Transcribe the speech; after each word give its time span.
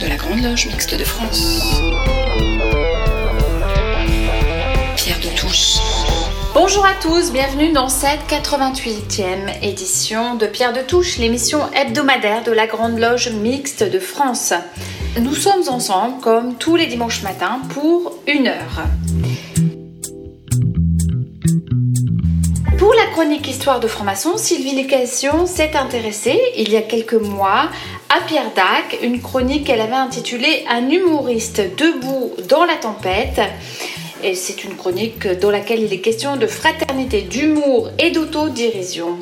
de 0.00 0.06
la 0.06 0.16
Grande 0.16 0.42
Loge 0.42 0.66
Mixte 0.66 0.94
de 0.94 1.04
France. 1.04 1.60
Pierre 4.96 5.18
de 5.18 5.36
Touche. 5.36 5.78
Bonjour 6.54 6.84
à 6.84 6.94
tous, 7.02 7.32
bienvenue 7.32 7.72
dans 7.72 7.88
cette 7.88 8.20
88e 8.28 9.62
édition 9.62 10.36
de 10.36 10.46
Pierre 10.46 10.72
de 10.72 10.82
Touche, 10.82 11.18
l'émission 11.18 11.60
hebdomadaire 11.72 12.44
de 12.44 12.52
la 12.52 12.66
Grande 12.66 12.98
Loge 12.98 13.30
Mixte 13.30 13.82
de 13.82 13.98
France. 13.98 14.52
Nous 15.20 15.34
sommes 15.34 15.68
ensemble 15.68 16.20
comme 16.20 16.54
tous 16.56 16.76
les 16.76 16.86
dimanches 16.86 17.22
matins 17.22 17.60
pour 17.70 18.18
une 18.28 18.46
heure. 18.46 18.84
Pour 22.78 22.94
la 22.94 23.06
chronique 23.06 23.48
Histoire 23.48 23.80
de 23.80 23.88
franc-maçon, 23.88 24.36
Sylvie 24.36 24.76
Lécation 24.76 25.46
s'est 25.46 25.76
intéressée 25.76 26.40
il 26.56 26.70
y 26.70 26.76
a 26.76 26.82
quelques 26.82 27.14
mois 27.14 27.70
à 28.08 28.20
Pierre 28.24 28.52
Dac, 28.54 29.00
une 29.02 29.20
chronique 29.20 29.66
qu'elle 29.66 29.80
avait 29.80 29.94
intitulée 29.94 30.64
Un 30.70 30.88
humoriste 30.88 31.60
debout 31.76 32.34
dans 32.48 32.64
la 32.64 32.76
tempête. 32.76 33.40
Et 34.22 34.36
c'est 34.36 34.62
une 34.62 34.76
chronique 34.76 35.26
dans 35.26 35.50
laquelle 35.50 35.80
il 35.80 35.92
est 35.92 36.00
question 36.00 36.36
de 36.36 36.46
fraternité, 36.46 37.22
d'humour 37.22 37.90
et 37.98 38.12
d'autodérision. 38.12 39.18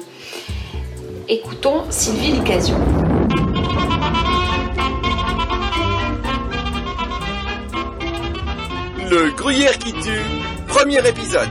Écoutons 1.27 1.85
Sylvie 1.89 2.33
Lécation. 2.33 2.77
Le 9.11 9.31
gruyère 9.35 9.79
qui 9.79 9.95
tue, 9.95 10.21
premier 10.69 10.99
épisode. 11.09 11.49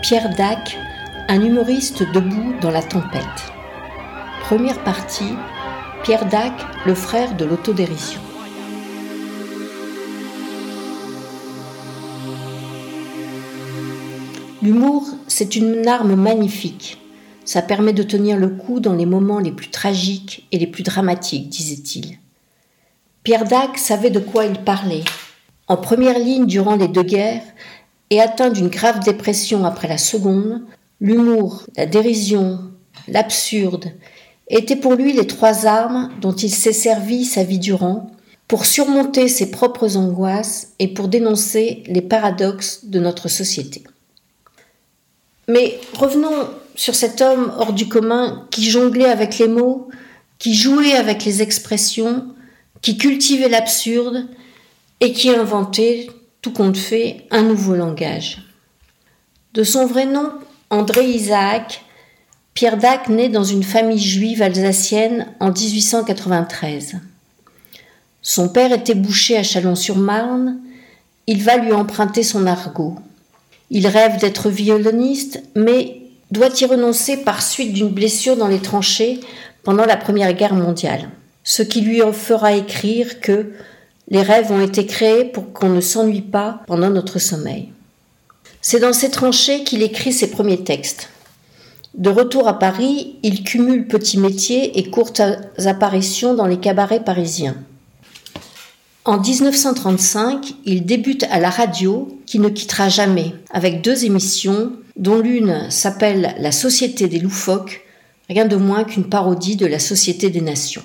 Pierre 0.00 0.30
Dac, 0.36 0.78
un 1.26 1.44
humoriste 1.44 2.04
debout 2.12 2.54
dans 2.60 2.70
la 2.70 2.82
tempête. 2.82 3.20
Première 4.42 4.82
partie, 4.84 5.34
Pierre 6.04 6.26
Dac, 6.28 6.52
le 6.86 6.94
frère 6.94 7.36
de 7.36 7.44
l'autodérision. 7.44 8.20
L'humour, 14.62 15.04
c'est 15.26 15.56
une 15.56 15.86
arme 15.88 16.14
magnifique. 16.14 16.98
Ça 17.44 17.60
permet 17.60 17.92
de 17.92 18.04
tenir 18.04 18.36
le 18.36 18.50
coup 18.50 18.78
dans 18.78 18.94
les 18.94 19.06
moments 19.06 19.40
les 19.40 19.52
plus 19.52 19.70
tragiques 19.70 20.46
et 20.52 20.58
les 20.58 20.68
plus 20.68 20.84
dramatiques, 20.84 21.48
disait-il. 21.48 22.18
Pierre 23.24 23.44
Dac 23.44 23.76
savait 23.76 24.10
de 24.10 24.20
quoi 24.20 24.44
il 24.44 24.58
parlait. 24.60 25.04
En 25.66 25.76
première 25.76 26.18
ligne 26.18 26.46
durant 26.46 26.76
les 26.76 26.88
deux 26.88 27.02
guerres, 27.02 27.42
et 28.10 28.20
atteint 28.20 28.50
d'une 28.50 28.68
grave 28.68 29.00
dépression 29.00 29.64
après 29.64 29.88
la 29.88 29.98
seconde, 29.98 30.62
l'humour, 31.00 31.64
la 31.76 31.86
dérision, 31.86 32.60
l'absurde 33.06 33.92
étaient 34.48 34.76
pour 34.76 34.94
lui 34.94 35.12
les 35.12 35.26
trois 35.26 35.66
armes 35.66 36.10
dont 36.20 36.32
il 36.32 36.50
s'est 36.50 36.72
servi 36.72 37.24
sa 37.24 37.44
vie 37.44 37.58
durant 37.58 38.10
pour 38.46 38.64
surmonter 38.64 39.28
ses 39.28 39.50
propres 39.50 39.96
angoisses 39.96 40.72
et 40.78 40.88
pour 40.88 41.08
dénoncer 41.08 41.82
les 41.86 42.00
paradoxes 42.00 42.86
de 42.86 42.98
notre 42.98 43.28
société. 43.28 43.84
Mais 45.48 45.78
revenons 45.94 46.48
sur 46.74 46.94
cet 46.94 47.20
homme 47.20 47.52
hors 47.58 47.74
du 47.74 47.88
commun 47.88 48.46
qui 48.50 48.64
jonglait 48.70 49.10
avec 49.10 49.38
les 49.38 49.48
mots, 49.48 49.88
qui 50.38 50.54
jouait 50.54 50.94
avec 50.94 51.24
les 51.24 51.42
expressions, 51.42 52.26
qui 52.80 52.96
cultivait 52.96 53.48
l'absurde 53.48 54.28
et 55.00 55.12
qui 55.12 55.30
inventait, 55.30 56.08
tout 56.42 56.52
compte 56.52 56.76
fait, 56.76 57.26
un 57.30 57.42
nouveau 57.42 57.74
langage. 57.74 58.42
De 59.54 59.64
son 59.64 59.86
vrai 59.86 60.06
nom, 60.06 60.30
André 60.70 61.04
Isaac, 61.04 61.84
Pierre 62.54 62.76
Dac 62.76 63.08
naît 63.08 63.28
dans 63.28 63.44
une 63.44 63.62
famille 63.62 63.98
juive 63.98 64.42
alsacienne 64.42 65.26
en 65.40 65.50
1893. 65.50 66.96
Son 68.20 68.48
père 68.48 68.72
était 68.72 68.94
boucher 68.94 69.36
à 69.36 69.42
Chalon-sur-Marne, 69.42 70.58
il 71.26 71.42
va 71.42 71.56
lui 71.56 71.72
emprunter 71.72 72.22
son 72.22 72.46
argot. 72.46 72.96
Il 73.70 73.86
rêve 73.86 74.18
d'être 74.18 74.48
violoniste, 74.48 75.42
mais 75.54 76.02
doit 76.30 76.50
y 76.60 76.64
renoncer 76.64 77.18
par 77.18 77.42
suite 77.42 77.72
d'une 77.72 77.90
blessure 77.90 78.36
dans 78.36 78.48
les 78.48 78.60
tranchées 78.60 79.20
pendant 79.62 79.84
la 79.84 79.96
Première 79.96 80.32
Guerre 80.32 80.54
mondiale, 80.54 81.10
ce 81.44 81.62
qui 81.62 81.80
lui 81.80 82.02
en 82.02 82.12
fera 82.12 82.54
écrire 82.54 83.20
que 83.20 83.52
les 84.10 84.22
rêves 84.22 84.50
ont 84.50 84.60
été 84.60 84.86
créés 84.86 85.24
pour 85.24 85.52
qu'on 85.52 85.68
ne 85.68 85.80
s'ennuie 85.80 86.22
pas 86.22 86.62
pendant 86.66 86.90
notre 86.90 87.18
sommeil. 87.18 87.68
C'est 88.60 88.80
dans 88.80 88.92
ces 88.92 89.10
tranchées 89.10 89.64
qu'il 89.64 89.82
écrit 89.82 90.12
ses 90.12 90.30
premiers 90.30 90.64
textes. 90.64 91.10
De 91.94 92.10
retour 92.10 92.48
à 92.48 92.58
Paris, 92.58 93.16
il 93.22 93.44
cumule 93.44 93.86
petits 93.86 94.18
métiers 94.18 94.78
et 94.78 94.90
courtes 94.90 95.22
apparitions 95.64 96.34
dans 96.34 96.46
les 96.46 96.58
cabarets 96.58 97.04
parisiens. 97.04 97.56
En 99.04 99.18
1935, 99.20 100.54
il 100.66 100.84
débute 100.84 101.24
à 101.30 101.40
la 101.40 101.48
radio, 101.48 102.20
qui 102.26 102.38
ne 102.38 102.50
quittera 102.50 102.90
jamais, 102.90 103.32
avec 103.50 103.80
deux 103.82 104.04
émissions, 104.04 104.72
dont 104.96 105.18
l'une 105.18 105.70
s'appelle 105.70 106.34
La 106.38 106.52
Société 106.52 107.08
des 107.08 107.18
loufoques, 107.18 107.86
rien 108.28 108.44
de 108.44 108.56
moins 108.56 108.84
qu'une 108.84 109.08
parodie 109.08 109.56
de 109.56 109.64
la 109.66 109.78
Société 109.78 110.28
des 110.28 110.42
Nations. 110.42 110.82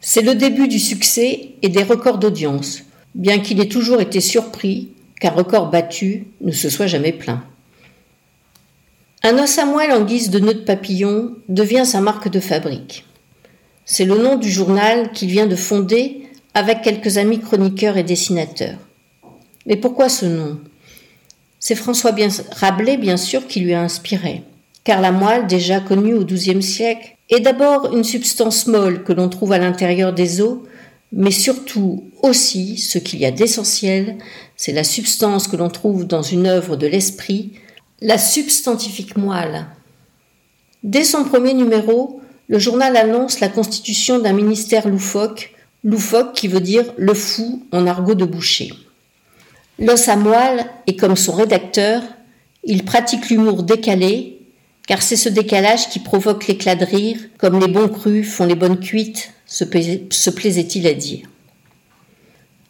C'est 0.00 0.22
le 0.22 0.34
début 0.34 0.68
du 0.68 0.78
succès 0.78 1.50
et 1.62 1.68
des 1.68 1.82
records 1.82 2.18
d'audience, 2.18 2.82
bien 3.14 3.40
qu'il 3.40 3.60
ait 3.60 3.68
toujours 3.68 4.00
été 4.00 4.20
surpris 4.20 4.88
qu'un 5.20 5.30
record 5.30 5.70
battu 5.70 6.28
ne 6.40 6.52
se 6.52 6.70
soit 6.70 6.86
jamais 6.86 7.12
plaint. 7.12 7.40
Un 9.24 9.36
os 9.38 9.58
à 9.58 9.66
moelle 9.66 9.92
en 9.92 10.04
guise 10.04 10.30
de 10.30 10.38
nœud 10.38 10.54
de 10.54 10.60
papillon 10.60 11.34
devient 11.48 11.84
sa 11.84 12.00
marque 12.00 12.28
de 12.28 12.38
fabrique. 12.38 13.04
C'est 13.84 14.04
le 14.04 14.16
nom 14.16 14.36
du 14.36 14.50
journal 14.50 15.10
qu'il 15.12 15.28
vient 15.28 15.46
de 15.46 15.56
fonder 15.56 16.22
avec 16.54 16.82
quelques 16.82 17.18
amis 17.18 17.40
chroniqueurs 17.40 17.96
et 17.96 18.04
dessinateurs. 18.04 18.78
Mais 19.66 19.76
pourquoi 19.76 20.08
ce 20.08 20.26
nom? 20.26 20.60
C'est 21.58 21.74
François 21.74 22.14
Rabelais, 22.52 22.96
bien 22.96 23.16
sûr, 23.16 23.48
qui 23.48 23.60
lui 23.60 23.74
a 23.74 23.82
inspiré, 23.82 24.44
car 24.84 25.00
la 25.00 25.10
moelle, 25.10 25.48
déjà 25.48 25.80
connue 25.80 26.14
au 26.14 26.24
XIIe 26.24 26.62
siècle, 26.62 27.16
est 27.30 27.40
d'abord 27.40 27.94
une 27.94 28.04
substance 28.04 28.66
molle 28.66 29.04
que 29.04 29.12
l'on 29.12 29.28
trouve 29.28 29.52
à 29.52 29.58
l'intérieur 29.58 30.12
des 30.12 30.40
os, 30.40 30.58
mais 31.12 31.30
surtout 31.30 32.04
aussi, 32.22 32.76
ce 32.78 32.98
qu'il 32.98 33.18
y 33.18 33.26
a 33.26 33.30
d'essentiel, 33.30 34.16
c'est 34.56 34.72
la 34.72 34.84
substance 34.84 35.48
que 35.48 35.56
l'on 35.56 35.70
trouve 35.70 36.06
dans 36.06 36.22
une 36.22 36.46
œuvre 36.46 36.76
de 36.76 36.86
l'esprit, 36.86 37.52
la 38.00 38.18
substantifique 38.18 39.16
moelle. 39.16 39.66
Dès 40.82 41.04
son 41.04 41.24
premier 41.24 41.54
numéro, 41.54 42.20
le 42.48 42.58
journal 42.58 42.96
annonce 42.96 43.40
la 43.40 43.48
constitution 43.48 44.18
d'un 44.18 44.32
ministère 44.32 44.88
loufoque 44.88 45.54
loufoque 45.84 46.34
qui 46.34 46.48
veut 46.48 46.60
dire 46.60 46.84
le 46.96 47.14
fou 47.14 47.62
en 47.72 47.86
argot 47.86 48.14
de 48.14 48.24
boucher. 48.24 48.72
L'os 49.78 50.08
à 50.08 50.16
moelle 50.16 50.66
est 50.86 50.96
comme 50.96 51.16
son 51.16 51.32
rédacteur, 51.32 52.02
il 52.64 52.84
pratique 52.84 53.30
l'humour 53.30 53.62
décalé, 53.62 54.37
car 54.88 55.02
c'est 55.02 55.16
ce 55.16 55.28
décalage 55.28 55.90
qui 55.90 56.00
provoque 56.00 56.46
l'éclat 56.46 56.74
de 56.74 56.86
rire, 56.86 57.18
comme 57.36 57.60
les 57.60 57.68
bons 57.68 57.88
crus 57.88 58.26
font 58.26 58.46
les 58.46 58.54
bonnes 58.54 58.80
cuites, 58.80 59.32
se, 59.44 59.64
plaisait-il 60.30 60.86
à 60.86 60.94
dire. 60.94 61.26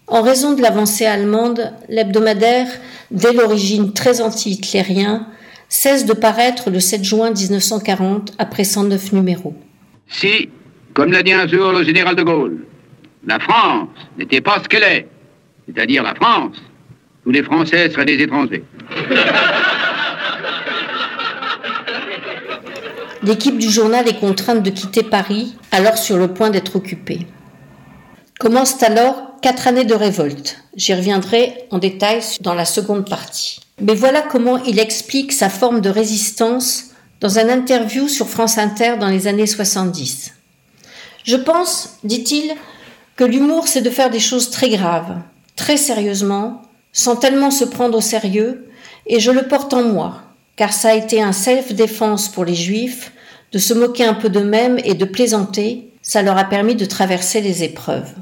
En 0.09 0.23
raison 0.23 0.55
de 0.55 0.61
l'avancée 0.61 1.07
allemande, 1.07 1.73
l'hebdomadaire, 1.89 2.67
dès 3.13 3.33
l'origine 3.33 3.93
très 3.93 4.21
anti-hitlérien, 4.21 5.29
cesse 5.69 6.07
de 6.07 6.13
paraître 6.13 6.71
le 6.71 6.81
7 6.81 7.05
juin 7.05 7.31
1940 7.31 8.33
après 8.39 8.65
109 8.65 9.13
numéros. 9.13 9.55
Si, 10.09 10.49
comme 10.95 11.13
l'a 11.13 11.23
dit 11.23 11.33
un 11.33 11.47
jour 11.47 11.71
le 11.71 11.85
général 11.85 12.17
de 12.17 12.25
Gaulle, 12.25 12.65
la 13.27 13.39
France 13.39 13.91
n'était 14.19 14.41
pas 14.41 14.61
ce 14.61 14.69
qu'elle 14.69 14.83
est, 14.83 15.07
c'est-à-dire 15.67 16.03
la 16.03 16.17
France, 16.17 16.57
tous 17.23 17.31
les 17.31 17.45
Français 17.45 17.91
seraient 17.91 18.07
des 18.07 18.21
étrangers. 18.21 18.65
L'équipe 23.29 23.59
du 23.59 23.69
journal 23.69 24.09
est 24.09 24.21
contrainte 24.21 24.63
de 24.63 24.71
quitter 24.71 25.03
Paris, 25.03 25.55
alors 25.71 25.99
sur 25.99 26.17
le 26.17 26.33
point 26.33 26.49
d'être 26.49 26.77
occupée. 26.77 27.27
Commencent 28.41 28.83
alors 28.83 29.39
quatre 29.43 29.69
années 29.69 29.85
de 29.85 29.93
révolte. 29.93 30.57
J'y 30.77 30.95
reviendrai 30.95 31.67
en 31.71 31.77
détail 31.77 32.23
dans 32.41 32.55
la 32.55 32.65
seconde 32.65 33.07
partie. 33.07 33.61
Mais 33.83 33.95
voilà 33.95 34.23
comment 34.23 34.57
il 34.65 34.79
explique 34.79 35.33
sa 35.35 35.51
forme 35.51 35.83
de 35.83 35.91
résistance 35.91 36.85
dans 37.21 37.39
un 37.39 37.51
interview 37.51 38.09
sur 38.09 38.31
France 38.31 38.57
Inter 38.57 38.95
dans 38.99 39.09
les 39.09 39.27
années 39.27 39.47
70. 39.47 40.33
Je 41.25 41.37
pense, 41.37 41.99
dit-il, 42.05 42.55
que 43.17 43.25
l'humour, 43.25 43.69
c'est 43.69 43.83
de 43.83 43.91
faire 43.91 44.09
des 44.09 44.21
choses 44.21 44.49
très 44.49 44.71
graves, 44.71 45.19
très 45.55 45.77
sérieusement, 45.77 46.63
sans 46.95 47.17
tellement 47.17 47.51
se 47.51 47.67
prendre 47.67 47.99
au 47.99 48.01
sérieux, 48.01 48.71
et 49.07 49.21
je 49.21 49.31
le 49.31 49.49
porte 49.49 49.75
en 49.75 49.83
moi, 49.83 50.23
car 50.57 50.73
ça 50.73 50.89
a 50.89 50.95
été 50.95 51.21
un 51.21 51.33
self-défense 51.33 52.31
pour 52.31 52.47
les 52.47 52.55
juifs, 52.55 53.13
de 53.53 53.59
se 53.59 53.75
moquer 53.75 54.05
un 54.05 54.15
peu 54.15 54.29
d'eux-mêmes 54.29 54.79
et 54.85 54.95
de 54.95 55.05
plaisanter, 55.05 55.91
ça 56.03 56.23
leur 56.23 56.39
a 56.39 56.45
permis 56.45 56.75
de 56.75 56.85
traverser 56.85 57.41
les 57.41 57.65
épreuves. 57.65 58.13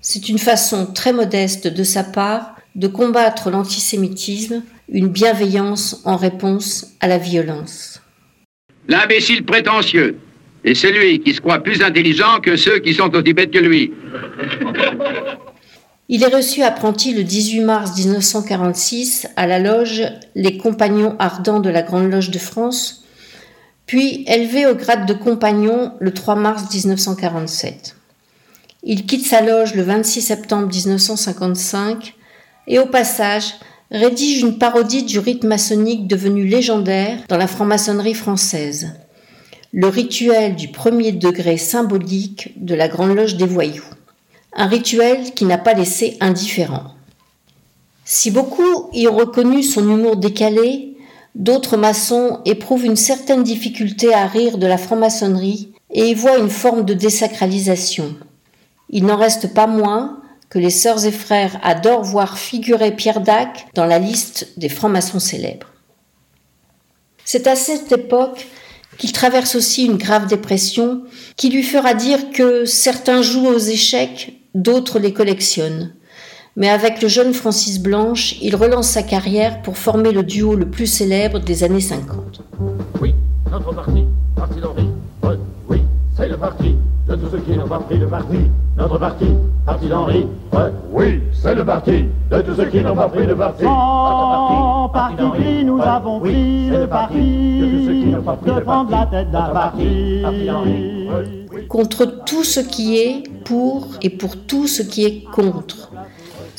C'est 0.00 0.28
une 0.28 0.38
façon 0.38 0.86
très 0.86 1.12
modeste 1.12 1.66
de 1.66 1.84
sa 1.84 2.04
part 2.04 2.56
de 2.74 2.86
combattre 2.86 3.50
l'antisémitisme, 3.50 4.62
une 4.88 5.08
bienveillance 5.08 6.00
en 6.04 6.16
réponse 6.16 6.94
à 7.00 7.08
la 7.08 7.18
violence. 7.18 8.00
L'imbécile 8.86 9.44
prétentieux 9.44 10.18
Et 10.64 10.74
c'est 10.74 10.92
lui 10.92 11.20
qui 11.20 11.34
se 11.34 11.40
croit 11.40 11.58
plus 11.58 11.82
intelligent 11.82 12.40
que 12.42 12.56
ceux 12.56 12.78
qui 12.78 12.94
sont 12.94 13.14
aussi 13.14 13.32
bêtes 13.32 13.50
que 13.50 13.58
lui. 13.58 13.92
Il 16.08 16.22
est 16.22 16.34
reçu 16.34 16.62
apprenti 16.62 17.12
le 17.12 17.22
18 17.22 17.60
mars 17.60 17.98
1946 17.98 19.28
à 19.36 19.46
la 19.46 19.58
loge 19.58 20.02
Les 20.34 20.56
Compagnons 20.56 21.16
Ardents 21.18 21.60
de 21.60 21.68
la 21.68 21.82
Grande 21.82 22.10
Loge 22.10 22.30
de 22.30 22.38
France, 22.38 23.04
puis 23.88 24.22
élevé 24.28 24.66
au 24.66 24.74
grade 24.74 25.06
de 25.06 25.14
compagnon 25.14 25.94
le 25.98 26.12
3 26.12 26.36
mars 26.36 26.72
1947. 26.72 27.96
Il 28.84 29.06
quitte 29.06 29.26
sa 29.26 29.40
loge 29.40 29.74
le 29.74 29.82
26 29.82 30.20
septembre 30.20 30.68
1955 30.68 32.14
et 32.68 32.78
au 32.78 32.86
passage 32.86 33.54
rédige 33.90 34.42
une 34.42 34.58
parodie 34.58 35.04
du 35.04 35.18
rite 35.18 35.42
maçonnique 35.42 36.06
devenu 36.06 36.46
légendaire 36.46 37.18
dans 37.28 37.38
la 37.38 37.46
franc-maçonnerie 37.46 38.12
française, 38.12 38.92
le 39.72 39.88
rituel 39.88 40.54
du 40.54 40.68
premier 40.68 41.12
degré 41.12 41.56
symbolique 41.56 42.52
de 42.56 42.74
la 42.74 42.88
Grande 42.88 43.16
Loge 43.16 43.36
des 43.36 43.46
Voyous, 43.46 43.82
un 44.54 44.66
rituel 44.66 45.32
qui 45.34 45.46
n'a 45.46 45.58
pas 45.58 45.72
laissé 45.72 46.18
indifférent. 46.20 46.92
Si 48.04 48.30
beaucoup 48.30 48.90
y 48.92 49.08
ont 49.08 49.16
reconnu 49.16 49.62
son 49.62 49.88
humour 49.88 50.18
décalé, 50.18 50.87
d'autres 51.38 51.76
maçons 51.76 52.40
éprouvent 52.44 52.84
une 52.84 52.96
certaine 52.96 53.44
difficulté 53.44 54.12
à 54.12 54.26
rire 54.26 54.58
de 54.58 54.66
la 54.66 54.76
franc-maçonnerie 54.76 55.72
et 55.90 56.10
y 56.10 56.14
voient 56.14 56.38
une 56.38 56.50
forme 56.50 56.84
de 56.84 56.92
désacralisation. 56.92 58.16
Il 58.90 59.06
n'en 59.06 59.16
reste 59.16 59.54
pas 59.54 59.66
moins 59.66 60.20
que 60.50 60.58
les 60.58 60.70
sœurs 60.70 61.06
et 61.06 61.12
frères 61.12 61.58
adorent 61.62 62.02
voir 62.02 62.38
figurer 62.38 62.94
Pierre 62.94 63.20
Dac 63.20 63.68
dans 63.74 63.86
la 63.86 63.98
liste 63.98 64.48
des 64.56 64.68
francs-maçons 64.68 65.20
célèbres. 65.20 65.68
C'est 67.24 67.46
à 67.46 67.54
cette 67.54 67.92
époque 67.92 68.46
qu'il 68.96 69.12
traverse 69.12 69.54
aussi 69.54 69.84
une 69.84 69.98
grave 69.98 70.26
dépression 70.26 71.02
qui 71.36 71.50
lui 71.50 71.62
fera 71.62 71.94
dire 71.94 72.30
que 72.30 72.64
certains 72.64 73.22
jouent 73.22 73.46
aux 73.46 73.58
échecs, 73.58 74.32
d'autres 74.54 74.98
les 74.98 75.12
collectionnent. 75.12 75.94
Mais 76.56 76.68
avec 76.68 77.02
le 77.02 77.08
jeune 77.08 77.34
Francis 77.34 77.80
Blanche, 77.80 78.36
il 78.42 78.56
relance 78.56 78.88
sa 78.88 79.02
carrière 79.02 79.62
pour 79.62 79.76
former 79.76 80.12
le 80.12 80.22
duo 80.22 80.54
le 80.54 80.66
plus 80.66 80.86
célèbre 80.86 81.38
des 81.38 81.62
années 81.64 81.80
50. 81.80 82.42
Oui, 83.00 83.14
notre 83.50 83.74
parti, 83.74 84.04
parti 84.34 84.60
d'Henri. 84.60 84.88
Oui, 85.68 85.82
c'est 86.16 86.28
le 86.28 86.36
parti 86.36 86.74
de 87.08 87.14
tous 87.14 87.30
ceux 87.30 87.38
qui 87.40 87.56
n'ont 87.56 87.68
pas 87.68 87.78
pris 87.78 87.98
le 87.98 88.06
parti. 88.06 88.36
Notre 88.76 88.98
parti, 88.98 89.26
parti 89.64 89.88
d'Henri. 89.88 90.26
oui, 90.92 91.20
c'est 91.32 91.54
le 91.54 91.64
parti 91.64 92.04
de 92.30 92.40
tous 92.42 92.56
ceux 92.56 92.66
qui 92.66 92.80
n'ont 92.80 92.94
pas 92.94 93.08
pris 93.08 93.26
le 93.26 93.36
parti. 93.36 93.64
En 93.64 94.88
parti 94.88 95.22
pris, 95.30 95.64
nous 95.64 95.80
avons 95.80 96.20
pris 96.20 96.68
le 96.68 96.86
parti 96.86 98.12
de 98.46 98.60
prendre 98.60 98.90
la 98.90 99.06
tête 99.06 99.30
d'un 99.30 99.48
parti. 99.48 100.22
Contre 101.68 102.04
tout 102.24 102.44
ce 102.44 102.60
qui 102.60 102.98
est 102.98 103.22
pour 103.44 103.86
et 104.02 104.10
pour 104.10 104.36
tout 104.36 104.66
ce 104.66 104.82
qui 104.82 105.04
est 105.04 105.24
contre. 105.32 105.90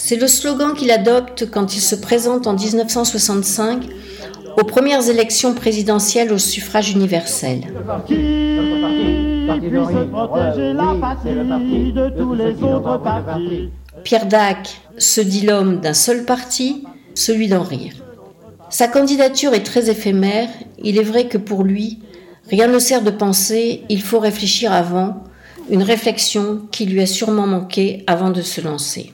C'est 0.01 0.16
le 0.16 0.28
slogan 0.28 0.74
qu'il 0.75 0.92
adopte 0.92 1.51
quand 1.51 1.75
il 1.75 1.81
se 1.81 1.94
présente 1.94 2.48
en 2.48 2.54
1965 2.54 3.84
aux 4.57 4.63
premières 4.63 5.10
élections 5.10 5.54
présidentielles 5.54 6.31
au 6.31 6.38
suffrage 6.38 6.92
universel. 6.92 7.63
Pierre 14.06 14.25
Dac 14.25 14.81
se 14.98 15.19
dit 15.19 15.42
l'homme 15.42 15.81
d'un 15.81 15.94
seul 15.94 16.24
parti, 16.24 16.86
celui 17.13 17.50
d'en 17.50 17.63
rire. 17.63 17.94
Sa 18.69 18.88
candidature 18.88 19.54
est 19.54 19.63
très 19.63 19.90
éphémère, 19.90 20.48
il 20.81 20.98
est 20.98 21.04
vrai 21.04 21.28
que 21.28 21.38
pour 21.38 21.66
lui, 21.66 22.00
rien 22.50 22.68
ne 22.68 22.80
sert 22.80 23.02
de 23.02 23.12
penser, 23.12 23.84
il 23.90 24.02
faut 24.02 24.19
réfléchir 24.19 24.72
avant, 24.72 25.25
une 25.69 25.84
réflexion 25.84 26.62
qui 26.72 26.86
lui 26.86 27.02
a 27.02 27.06
sûrement 27.06 27.48
manqué 27.48 28.06
avant 28.07 28.30
de 28.30 28.42
se 28.42 28.62
lancer. 28.62 29.12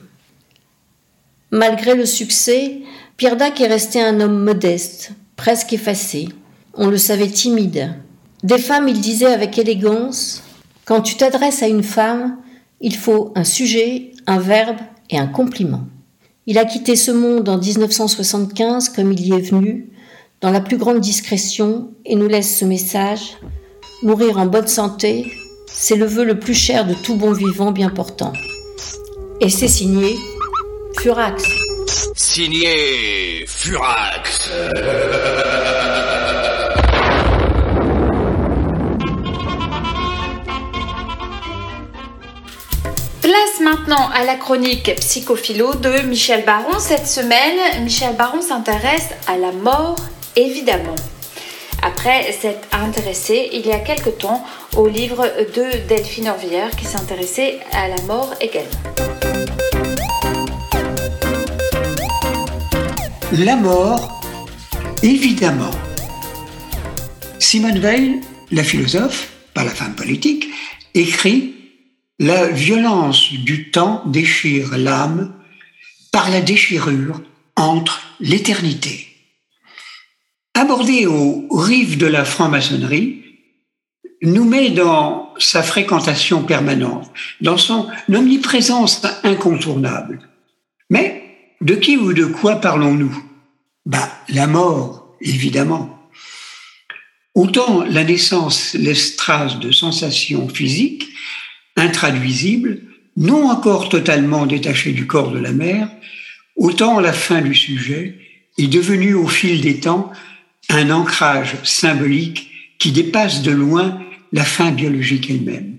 Malgré 1.56 1.94
le 1.94 2.04
succès, 2.04 2.82
Pierre 3.16 3.38
Dac 3.38 3.62
est 3.62 3.66
resté 3.66 3.98
un 3.98 4.20
homme 4.20 4.44
modeste, 4.44 5.12
presque 5.36 5.72
effacé. 5.72 6.28
On 6.74 6.88
le 6.88 6.98
savait 6.98 7.28
timide. 7.28 7.94
Des 8.42 8.58
femmes, 8.58 8.88
il 8.88 9.00
disait 9.00 9.32
avec 9.32 9.56
élégance 9.56 10.42
Quand 10.84 11.00
tu 11.00 11.16
t'adresses 11.16 11.62
à 11.62 11.68
une 11.68 11.82
femme, 11.82 12.36
il 12.82 12.94
faut 12.94 13.32
un 13.36 13.44
sujet, 13.44 14.10
un 14.26 14.38
verbe 14.38 14.76
et 15.08 15.16
un 15.16 15.28
compliment. 15.28 15.84
Il 16.46 16.58
a 16.58 16.66
quitté 16.66 16.94
ce 16.94 17.10
monde 17.10 17.48
en 17.48 17.56
1975 17.56 18.90
comme 18.90 19.12
il 19.12 19.26
y 19.26 19.32
est 19.32 19.50
venu, 19.50 19.88
dans 20.42 20.50
la 20.50 20.60
plus 20.60 20.76
grande 20.76 21.00
discrétion, 21.00 21.88
et 22.04 22.16
nous 22.16 22.28
laisse 22.28 22.58
ce 22.58 22.66
message 22.66 23.38
Mourir 24.02 24.36
en 24.36 24.44
bonne 24.44 24.68
santé, 24.68 25.32
c'est 25.66 25.96
le 25.96 26.04
vœu 26.04 26.24
le 26.24 26.38
plus 26.38 26.52
cher 26.52 26.86
de 26.86 26.92
tout 26.92 27.16
bon 27.16 27.32
vivant 27.32 27.72
bien 27.72 27.88
portant. 27.88 28.34
Et 29.40 29.48
c'est 29.48 29.68
signé 29.68 30.16
Furax. 30.98 31.44
Signé 32.14 33.44
Furax. 33.46 34.50
Place 43.20 43.60
maintenant 43.60 44.08
à 44.14 44.24
la 44.24 44.34
chronique 44.34 44.94
psychophilo 44.96 45.74
de 45.74 46.02
Michel 46.02 46.44
Baron. 46.44 46.78
Cette 46.78 47.06
semaine, 47.06 47.82
Michel 47.82 48.14
Baron 48.16 48.40
s'intéresse 48.40 49.10
à 49.26 49.36
la 49.36 49.52
mort, 49.52 49.96
évidemment. 50.34 50.96
Après 51.82 52.32
s'être 52.32 52.66
intéressé 52.72 53.50
il 53.52 53.66
y 53.66 53.72
a 53.72 53.78
quelque 53.78 54.10
temps 54.10 54.42
au 54.76 54.88
livre 54.88 55.24
de 55.54 55.86
Delphine 55.86 56.28
Orvillère 56.28 56.70
qui 56.70 56.84
s'intéressait 56.84 57.60
à 57.72 57.88
la 57.88 58.00
mort 58.02 58.34
également. 58.40 59.15
La 63.32 63.56
mort, 63.56 64.22
évidemment. 65.02 65.72
Simone 67.40 67.80
Veil, 67.80 68.20
la 68.52 68.62
philosophe, 68.62 69.32
pas 69.52 69.64
la 69.64 69.70
femme 69.70 69.96
politique, 69.96 70.46
écrit 70.94 71.54
La 72.20 72.46
violence 72.46 73.32
du 73.32 73.72
temps 73.72 74.04
déchire 74.06 74.78
l'âme 74.78 75.34
par 76.12 76.30
la 76.30 76.40
déchirure 76.40 77.20
entre 77.56 78.00
l'éternité. 78.20 79.08
Abordé 80.54 81.06
aux 81.06 81.48
rives 81.50 81.98
de 81.98 82.06
la 82.06 82.24
franc-maçonnerie, 82.24 83.24
nous 84.22 84.44
met 84.44 84.70
dans 84.70 85.34
sa 85.38 85.64
fréquentation 85.64 86.44
permanente, 86.44 87.10
dans 87.40 87.58
son 87.58 87.88
omniprésence 88.08 89.02
incontournable. 89.24 90.20
Mais 90.90 91.25
de 91.60 91.74
qui 91.74 91.96
ou 91.96 92.12
de 92.12 92.24
quoi 92.24 92.56
parlons-nous? 92.56 93.24
Bah, 93.84 94.10
la 94.28 94.46
mort, 94.46 95.16
évidemment. 95.20 96.10
Autant 97.34 97.84
la 97.84 98.04
naissance 98.04 98.74
laisse 98.74 99.16
trace 99.16 99.58
de 99.58 99.70
sensations 99.70 100.48
physiques 100.48 101.08
intraduisibles, 101.76 102.80
non 103.16 103.50
encore 103.50 103.88
totalement 103.88 104.46
détachées 104.46 104.92
du 104.92 105.06
corps 105.06 105.30
de 105.30 105.38
la 105.38 105.52
mère, 105.52 105.90
autant 106.56 107.00
la 107.00 107.12
fin 107.12 107.42
du 107.42 107.54
sujet 107.54 108.18
est 108.58 108.68
devenue 108.68 109.14
au 109.14 109.26
fil 109.26 109.60
des 109.60 109.80
temps 109.80 110.10
un 110.70 110.90
ancrage 110.90 111.56
symbolique 111.62 112.50
qui 112.78 112.92
dépasse 112.92 113.42
de 113.42 113.50
loin 113.50 114.00
la 114.32 114.44
fin 114.44 114.70
biologique 114.72 115.30
elle-même. 115.30 115.76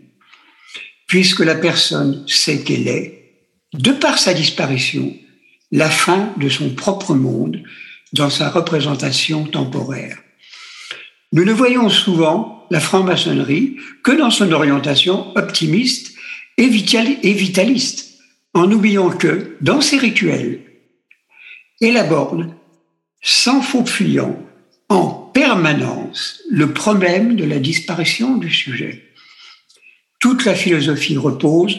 Puisque 1.07 1.39
la 1.39 1.55
personne 1.55 2.23
sait 2.27 2.63
qu'elle 2.63 2.87
est, 2.87 3.33
de 3.73 3.91
par 3.91 4.17
sa 4.17 4.33
disparition, 4.33 5.15
la 5.71 5.89
fin 5.89 6.33
de 6.37 6.49
son 6.49 6.69
propre 6.69 7.13
monde 7.13 7.61
dans 8.13 8.29
sa 8.29 8.49
représentation 8.49 9.45
temporaire. 9.45 10.17
Nous 11.33 11.43
ne 11.43 11.51
voyons 11.51 11.89
souvent 11.89 12.65
la 12.71 12.79
franc-maçonnerie 12.79 13.77
que 14.03 14.11
dans 14.11 14.31
son 14.31 14.51
orientation 14.51 15.35
optimiste 15.35 16.15
et 16.57 16.67
vitaliste, 16.67 18.19
en 18.53 18.71
oubliant 18.71 19.09
que, 19.09 19.57
dans 19.61 19.81
ses 19.81 19.97
rituels, 19.97 20.61
elle 21.81 21.97
aborde, 21.97 22.49
sans 23.21 23.61
faux 23.61 23.85
fuyant, 23.85 24.41
en 24.89 25.07
permanence 25.33 26.41
le 26.49 26.73
problème 26.73 27.35
de 27.35 27.43
la 27.43 27.59
disparition 27.59 28.37
du 28.37 28.51
sujet. 28.51 29.03
Toute 30.19 30.45
la 30.45 30.55
philosophie 30.55 31.17
repose 31.17 31.77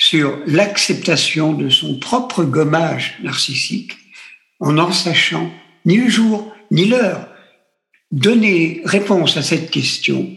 sur 0.00 0.38
l'acceptation 0.46 1.52
de 1.52 1.68
son 1.68 1.98
propre 1.98 2.42
gommage 2.42 3.18
narcissique 3.22 3.98
en 4.58 4.72
n'en 4.72 4.92
sachant 4.92 5.52
ni 5.84 5.98
le 5.98 6.08
jour 6.08 6.50
ni 6.70 6.86
l'heure. 6.86 7.28
Donner 8.10 8.80
réponse 8.86 9.36
à 9.36 9.42
cette 9.42 9.70
question 9.70 10.34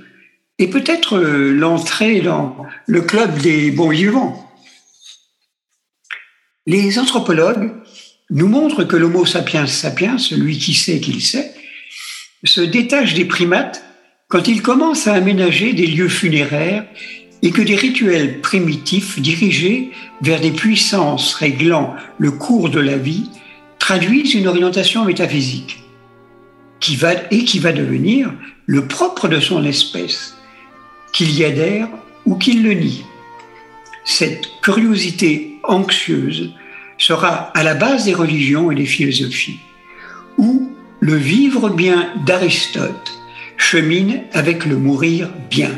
et 0.59 0.69
peut-être 0.69 1.17
euh, 1.17 1.53
l'entrée 1.53 2.19
dans 2.19 2.57
le 2.87 3.01
club 3.01 3.39
des 3.39 3.71
bons 3.71 3.89
vivants. 3.89 4.51
Les 6.67 6.99
anthropologues 6.99 7.71
nous 8.31 8.49
montrent 8.49 8.83
que 8.83 8.97
l'homo 8.97 9.25
sapiens 9.25 9.65
sapiens, 9.65 10.17
celui 10.17 10.57
qui 10.57 10.73
sait 10.73 10.99
qu'il 10.99 11.21
sait, 11.21 11.53
se 12.43 12.61
détache 12.61 13.13
des 13.13 13.25
primates 13.25 13.81
quand 14.27 14.49
il 14.49 14.61
commence 14.61 15.07
à 15.07 15.13
aménager 15.13 15.71
des 15.71 15.87
lieux 15.87 16.09
funéraires 16.09 16.85
et 17.43 17.51
que 17.51 17.61
des 17.61 17.75
rituels 17.75 18.39
primitifs 18.39 19.19
dirigés 19.19 19.91
vers 20.21 20.39
des 20.39 20.51
puissances 20.51 21.35
réglant 21.35 21.93
le 22.17 22.31
cours 22.31 22.69
de 22.69 22.79
la 22.79 22.97
vie 22.97 23.29
traduisent 23.79 24.33
une 24.33 24.47
orientation 24.47 25.03
métaphysique 25.03 25.83
qui 26.79 26.95
va, 26.95 27.11
et 27.31 27.43
qui 27.43 27.59
va 27.59 27.73
devenir 27.73 28.33
le 28.65 28.87
propre 28.87 29.27
de 29.27 29.41
son 29.41 29.63
espèce, 29.65 30.37
qu'il 31.11 31.37
y 31.37 31.43
adhère 31.43 31.89
ou 32.25 32.35
qu'il 32.35 32.63
le 32.63 32.73
nie. 32.73 33.03
Cette 34.05 34.47
curiosité 34.61 35.57
anxieuse 35.63 36.53
sera 36.97 37.51
à 37.55 37.63
la 37.63 37.73
base 37.73 38.05
des 38.05 38.13
religions 38.13 38.71
et 38.71 38.75
des 38.75 38.85
philosophies, 38.85 39.59
où 40.37 40.71
le 41.01 41.15
vivre 41.15 41.69
bien 41.69 42.09
d'Aristote 42.25 43.11
chemine 43.57 44.21
avec 44.31 44.65
le 44.65 44.77
mourir 44.77 45.29
bien. 45.49 45.71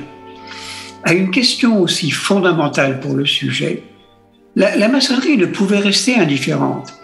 À 1.07 1.13
une 1.13 1.29
question 1.29 1.79
aussi 1.81 2.09
fondamentale 2.09 2.99
pour 2.99 3.13
le 3.13 3.27
sujet, 3.27 3.83
la, 4.55 4.75
la 4.75 4.87
maçonnerie 4.87 5.37
ne 5.37 5.45
pouvait 5.45 5.77
rester 5.77 6.15
indifférente, 6.15 6.95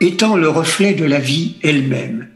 étant 0.00 0.36
le 0.36 0.48
reflet 0.48 0.94
de 0.94 1.04
la 1.04 1.18
vie 1.18 1.56
elle-même. 1.62 2.28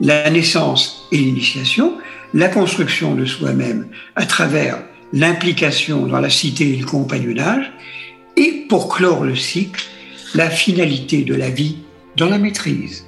La 0.00 0.28
naissance 0.28 1.08
et 1.12 1.16
l'initiation, 1.16 1.94
la 2.34 2.48
construction 2.48 3.14
de 3.14 3.24
soi-même 3.24 3.86
à 4.14 4.26
travers 4.26 4.82
l'implication 5.14 6.06
dans 6.06 6.20
la 6.20 6.28
cité 6.28 6.74
et 6.74 6.76
le 6.76 6.84
compagnonnage, 6.84 7.72
et 8.36 8.66
pour 8.68 8.94
clore 8.94 9.24
le 9.24 9.34
cycle, 9.34 9.82
la 10.34 10.50
finalité 10.50 11.22
de 11.22 11.34
la 11.34 11.48
vie 11.48 11.78
dans 12.18 12.28
la 12.28 12.38
maîtrise. 12.38 13.06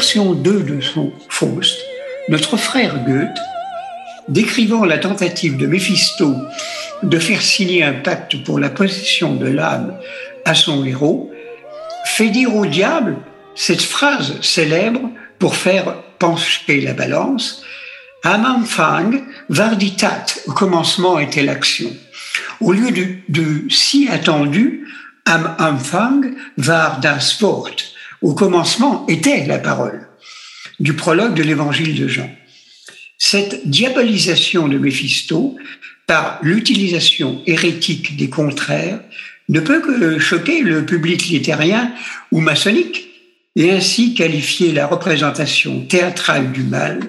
Version 0.00 0.32
2 0.32 0.62
de 0.62 0.80
son 0.80 1.12
Faust, 1.28 1.76
notre 2.30 2.56
frère 2.56 3.04
Goethe, 3.04 3.38
décrivant 4.28 4.86
la 4.86 4.96
tentative 4.96 5.58
de 5.58 5.66
Méphisto 5.66 6.34
de 7.02 7.18
faire 7.18 7.42
signer 7.42 7.84
un 7.84 7.92
pacte 7.92 8.42
pour 8.42 8.58
la 8.58 8.70
possession 8.70 9.34
de 9.34 9.46
l'âme 9.46 9.94
à 10.46 10.54
son 10.54 10.86
héros, 10.86 11.30
fait 12.06 12.30
dire 12.30 12.56
au 12.56 12.64
diable 12.64 13.18
cette 13.54 13.82
phrase 13.82 14.40
célèbre 14.40 15.02
pour 15.38 15.54
faire 15.54 15.96
pencher 16.18 16.80
la 16.80 16.94
balance 16.94 17.62
Am 18.24 18.46
Anfang 18.46 19.22
war 19.50 19.76
die 19.76 19.96
Tat, 19.96 20.24
au 20.46 20.52
commencement 20.52 21.18
était 21.18 21.42
l'action. 21.42 21.90
Au 22.62 22.72
lieu 22.72 22.90
de, 22.90 23.06
de 23.28 23.68
si 23.68 24.08
attendu 24.08 24.86
Am 25.26 25.56
Anfang 25.58 26.22
war 26.56 27.00
das 27.02 27.38
Wort, 27.42 27.92
au 28.22 28.34
commencement 28.34 29.06
était 29.08 29.46
la 29.46 29.58
parole, 29.58 30.08
du 30.78 30.94
prologue 30.94 31.34
de 31.34 31.42
l'évangile 31.42 31.94
de 31.94 32.08
Jean. 32.08 32.30
Cette 33.18 33.68
diabolisation 33.68 34.68
de 34.68 34.78
Méphisto 34.78 35.56
par 36.06 36.38
l'utilisation 36.42 37.42
hérétique 37.46 38.16
des 38.16 38.28
contraires 38.28 39.00
ne 39.48 39.60
peut 39.60 39.80
que 39.80 40.18
choquer 40.18 40.62
le 40.62 40.86
public 40.86 41.26
littérien 41.28 41.92
ou 42.32 42.40
maçonnique 42.40 43.08
et 43.56 43.70
ainsi 43.70 44.14
qualifier 44.14 44.72
la 44.72 44.86
représentation 44.86 45.84
théâtrale 45.86 46.52
du 46.52 46.62
mal 46.62 47.00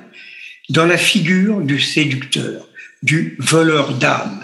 dans 0.69 0.85
la 0.85 0.97
figure 0.97 1.61
du 1.61 1.79
séducteur, 1.79 2.67
du 3.03 3.37
voleur 3.39 3.93
d'âme. 3.93 4.43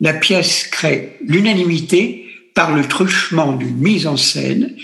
La 0.00 0.14
pièce 0.14 0.66
crée 0.70 1.16
l'unanimité 1.26 2.26
par 2.54 2.74
le 2.74 2.86
truchement 2.86 3.52
d'une 3.52 3.76
mise 3.76 4.06
en 4.06 4.16
scène 4.16 4.74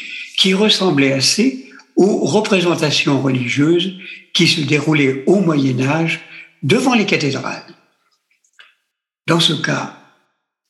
qui 0.42 0.54
ressemblait 0.54 1.12
assez 1.12 1.70
aux 1.94 2.25
représentations 2.25 3.22
religieuses 3.22 3.92
qui 4.34 4.49
se 4.49 4.61
déroulaient 4.61 5.22
au 5.26 5.38
Moyen 5.38 5.80
Âge 5.82 6.18
devant 6.64 6.94
les 6.94 7.06
cathédrales. 7.06 7.62
Dans 9.28 9.38
ce 9.38 9.52
cas, 9.52 9.96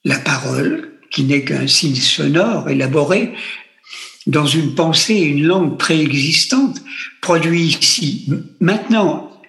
la 0.05 0.19
parole, 0.19 1.01
qui 1.11 1.25
n'est 1.25 1.43
qu'un 1.43 1.67
signe 1.67 1.95
sonore 1.95 2.69
élaboré 2.69 3.33
dans 4.27 4.45
une 4.45 4.75
pensée 4.75 5.15
et 5.15 5.25
une 5.25 5.47
langue 5.47 5.79
préexistante, 5.79 6.83
produit 7.23 7.63
ici, 7.63 8.29
maintenant 8.61 9.41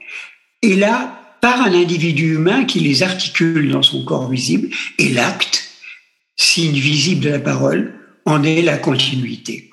et 0.61 0.77
là, 0.77 1.37
par 1.41 1.61
un 1.63 1.73
individu 1.73 2.35
humain 2.35 2.63
qui 2.63 2.79
les 2.79 3.03
articule 3.03 3.69
dans 3.69 3.83
son 3.83 4.05
corps 4.05 4.29
visible, 4.29 4.69
et 4.97 5.09
l'acte, 5.09 5.67
signe 6.37 6.79
visible 6.79 7.25
de 7.25 7.29
la 7.29 7.39
parole, 7.39 7.93
en 8.23 8.41
est 8.43 8.61
la 8.61 8.77
continuité. 8.77 9.72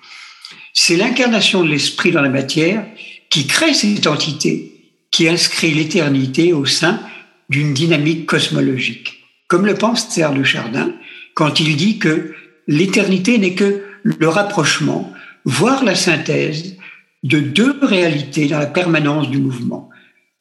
C'est 0.72 0.96
l'incarnation 0.96 1.64
de 1.64 1.68
l'esprit 1.68 2.12
dans 2.12 2.22
la 2.22 2.28
matière 2.28 2.84
qui 3.28 3.46
crée 3.46 3.74
cette 3.74 4.06
entité, 4.06 4.72
qui 5.10 5.28
inscrit 5.28 5.72
l'éternité 5.72 6.52
au 6.52 6.66
sein 6.66 7.00
d'une 7.48 7.74
dynamique 7.74 8.26
cosmologique. 8.26 9.24
Comme 9.48 9.66
le 9.66 9.74
pense 9.74 10.08
Serre 10.08 10.32
de 10.32 10.44
Chardin 10.44 10.92
quand 11.34 11.60
il 11.60 11.76
dit 11.76 11.98
que 11.98 12.34
l'éternité 12.66 13.38
n'est 13.38 13.54
que 13.54 13.82
le 14.02 14.28
rapprochement, 14.28 15.12
voire 15.44 15.84
la 15.84 15.94
synthèse 15.94 16.76
de 17.22 17.40
deux 17.40 17.78
réalités 17.82 18.46
dans 18.46 18.58
la 18.58 18.66
permanence 18.66 19.30
du 19.30 19.38
mouvement. 19.38 19.90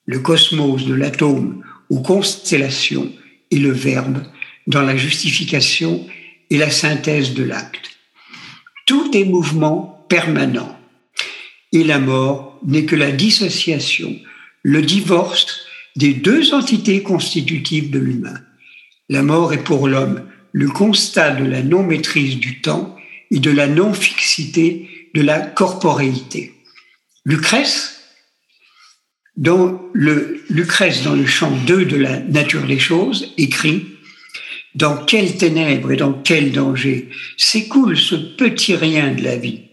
Le 0.05 0.19
cosmos 0.19 0.85
de 0.85 0.93
l'atome 0.93 1.63
ou 1.89 2.01
constellation 2.01 3.11
et 3.51 3.57
le 3.59 3.71
verbe 3.71 4.23
dans 4.67 4.81
la 4.81 4.95
justification 4.95 6.05
et 6.49 6.57
la 6.57 6.69
synthèse 6.69 7.33
de 7.33 7.43
l'acte. 7.43 7.91
Tout 8.85 9.15
est 9.15 9.25
mouvement 9.25 9.98
permanent. 10.09 10.77
Et 11.71 11.83
la 11.83 11.99
mort 11.99 12.59
n'est 12.65 12.85
que 12.85 12.95
la 12.95 13.11
dissociation, 13.11 14.19
le 14.63 14.81
divorce 14.81 15.61
des 15.95 16.13
deux 16.13 16.53
entités 16.53 17.03
constitutives 17.03 17.89
de 17.89 17.99
l'humain. 17.99 18.39
La 19.07 19.23
mort 19.23 19.53
est 19.53 19.63
pour 19.63 19.87
l'homme 19.87 20.23
le 20.51 20.67
constat 20.67 21.31
de 21.31 21.45
la 21.45 21.61
non-maîtrise 21.61 22.37
du 22.37 22.61
temps 22.61 22.95
et 23.31 23.39
de 23.39 23.51
la 23.51 23.67
non-fixité 23.67 25.09
de 25.13 25.21
la 25.21 25.39
corporéité. 25.39 26.53
Lucrèce, 27.25 28.01
dans 29.35 29.81
le, 29.93 30.43
Lucrèce, 30.49 31.03
dans 31.03 31.15
le 31.15 31.25
chant 31.25 31.51
2 31.67 31.85
de 31.85 31.95
la 31.95 32.19
nature 32.19 32.65
des 32.65 32.79
choses, 32.79 33.33
écrit 33.37 33.85
Dans 34.75 34.97
quelles 35.05 35.37
ténèbres 35.37 35.91
et 35.91 35.97
dans 35.97 36.13
quel 36.13 36.51
danger 36.51 37.09
s'écoule 37.37 37.97
ce 37.97 38.15
petit 38.15 38.75
rien 38.75 39.11
de 39.13 39.23
la 39.23 39.37
vie? 39.37 39.68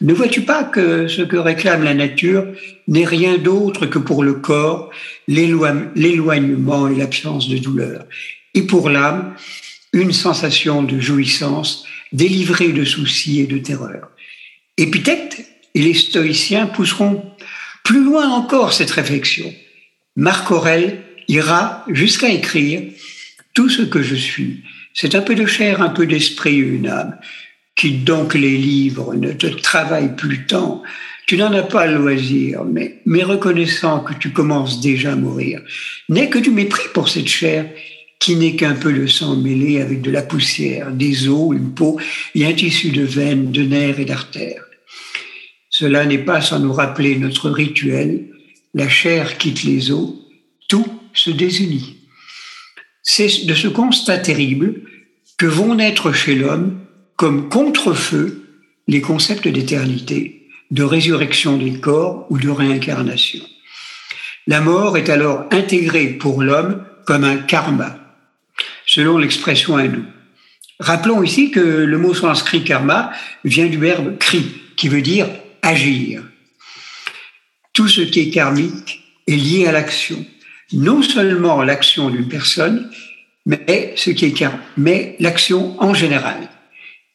Ne 0.00 0.14
vois-tu 0.14 0.42
pas 0.42 0.64
que 0.64 1.08
ce 1.08 1.22
que 1.22 1.36
réclame 1.36 1.84
la 1.84 1.94
nature 1.94 2.46
n'est 2.88 3.04
rien 3.04 3.36
d'autre 3.36 3.86
que 3.86 3.98
pour 3.98 4.24
le 4.24 4.34
corps 4.34 4.90
l'éloignement 5.28 6.88
et 6.88 6.96
l'absence 6.96 7.48
de 7.48 7.58
douleur, 7.58 8.06
et 8.54 8.62
pour 8.62 8.88
l'âme 8.88 9.34
une 9.92 10.12
sensation 10.12 10.82
de 10.82 10.98
jouissance 11.00 11.84
délivrée 12.12 12.72
de 12.72 12.84
soucis 12.84 13.40
et 13.40 13.46
de 13.46 13.58
terreur. 13.58 14.10
Épithète 14.76 15.46
et 15.74 15.82
les 15.82 15.94
stoïciens 15.94 16.66
pousseront 16.66 17.22
plus 17.84 18.02
loin 18.02 18.28
encore 18.28 18.72
cette 18.72 18.90
réflexion. 18.90 19.52
Marc 20.16 20.50
Aurèle 20.50 21.02
ira 21.28 21.84
jusqu'à 21.90 22.28
écrire 22.30 22.82
tout 23.54 23.68
ce 23.68 23.82
que 23.82 24.02
je 24.02 24.14
suis. 24.14 24.62
C'est 24.94 25.14
un 25.14 25.22
peu 25.22 25.34
de 25.34 25.46
chair, 25.46 25.82
un 25.82 25.90
peu 25.90 26.06
d'esprit, 26.06 26.56
une 26.56 26.88
âme 26.88 27.18
quitte 27.80 28.04
donc 28.04 28.34
les 28.34 28.58
livres, 28.58 29.14
ne 29.14 29.32
te 29.32 29.46
travaille 29.46 30.14
plus 30.14 30.44
tant, 30.44 30.82
tu 31.26 31.38
n'en 31.38 31.50
as 31.54 31.62
pas 31.62 31.86
le 31.86 31.96
loisir, 31.96 32.62
mais, 32.64 33.00
mais 33.06 33.22
reconnaissant 33.22 34.00
que 34.00 34.12
tu 34.12 34.32
commences 34.32 34.82
déjà 34.82 35.14
à 35.14 35.16
mourir, 35.16 35.62
n'est 36.10 36.28
que 36.28 36.38
du 36.38 36.50
mépris 36.50 36.88
pour 36.92 37.08
cette 37.08 37.28
chair 37.28 37.70
qui 38.18 38.36
n'est 38.36 38.54
qu'un 38.54 38.74
peu 38.74 38.92
de 38.92 39.06
sang 39.06 39.34
mêlé 39.34 39.80
avec 39.80 40.02
de 40.02 40.10
la 40.10 40.20
poussière, 40.20 40.90
des 40.90 41.26
os, 41.26 41.56
une 41.56 41.72
peau 41.72 41.98
et 42.34 42.44
un 42.44 42.52
tissu 42.52 42.90
de 42.90 43.02
veines, 43.02 43.50
de 43.50 43.62
nerfs 43.62 43.98
et 43.98 44.04
d'artères. 44.04 44.64
Cela 45.70 46.04
n'est 46.04 46.18
pas 46.18 46.42
sans 46.42 46.58
nous 46.58 46.74
rappeler 46.74 47.16
notre 47.16 47.48
rituel, 47.48 48.26
la 48.74 48.90
chair 48.90 49.38
quitte 49.38 49.62
les 49.62 49.90
os, 49.90 50.10
tout 50.68 51.00
se 51.14 51.30
désunit. 51.30 51.96
C'est 53.02 53.46
de 53.46 53.54
ce 53.54 53.68
constat 53.68 54.18
terrible 54.18 54.82
que 55.38 55.46
vont 55.46 55.76
naître 55.76 56.12
chez 56.12 56.34
l'homme, 56.34 56.79
comme 57.20 57.50
contre-feu, 57.50 58.48
les 58.88 59.02
concepts 59.02 59.46
d'éternité, 59.46 60.48
de 60.70 60.82
résurrection 60.82 61.58
des 61.58 61.78
corps 61.78 62.26
ou 62.30 62.38
de 62.38 62.48
réincarnation. 62.48 63.44
La 64.46 64.62
mort 64.62 64.96
est 64.96 65.10
alors 65.10 65.44
intégrée 65.50 66.06
pour 66.06 66.42
l'homme 66.42 66.82
comme 67.04 67.24
un 67.24 67.36
karma, 67.36 67.98
selon 68.86 69.18
l'expression 69.18 69.76
hindoue. 69.76 70.06
Rappelons 70.78 71.22
ici 71.22 71.50
que 71.50 71.60
le 71.60 71.98
mot 71.98 72.14
sanskrit 72.14 72.64
karma 72.64 73.12
vient 73.44 73.66
du 73.66 73.76
verbe 73.76 74.16
kri, 74.16 74.46
qui 74.78 74.88
veut 74.88 75.02
dire 75.02 75.28
agir. 75.60 76.22
Tout 77.74 77.88
ce 77.88 78.00
qui 78.00 78.20
est 78.20 78.30
karmique 78.30 79.04
est 79.28 79.36
lié 79.36 79.66
à 79.66 79.72
l'action. 79.72 80.24
Non 80.72 81.02
seulement 81.02 81.62
l'action 81.62 82.08
d'une 82.08 82.28
personne, 82.28 82.90
mais 83.44 83.94
mais 84.78 85.16
l'action 85.20 85.76
en 85.82 85.92
général. 85.92 86.49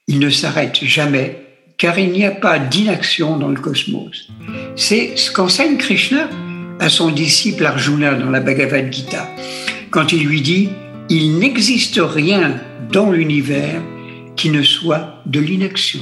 Il 0.08 0.20
ne 0.20 0.30
s'arrête 0.30 0.84
jamais 0.84 1.42
car 1.80 1.98
il 1.98 2.12
n'y 2.12 2.26
a 2.26 2.32
pas 2.32 2.60
d'inaction 2.60 3.38
dans 3.38 3.48
le 3.48 3.60
cosmos. 3.60 4.28
C'est 4.76 5.18
ce 5.18 5.32
qu'enseigne 5.32 5.78
Krishna 5.78 6.30
à 6.80 6.90
son 6.90 7.10
disciple 7.10 7.66
Arjuna 7.66 8.14
dans 8.14 8.30
la 8.30 8.40
Bhagavad 8.40 8.94
Gita, 8.94 9.28
quand 9.90 10.14
il 10.14 10.28
lui 10.28 10.42
dit 10.42 10.70
Il 11.10 11.40
n'existe 11.40 12.00
rien 12.00 12.62
dans 12.92 13.10
l'univers 13.10 13.82
qui 14.36 14.52
ne 14.52 14.62
soit 14.62 15.24
de 15.26 15.40
l'inaction. 15.40 16.02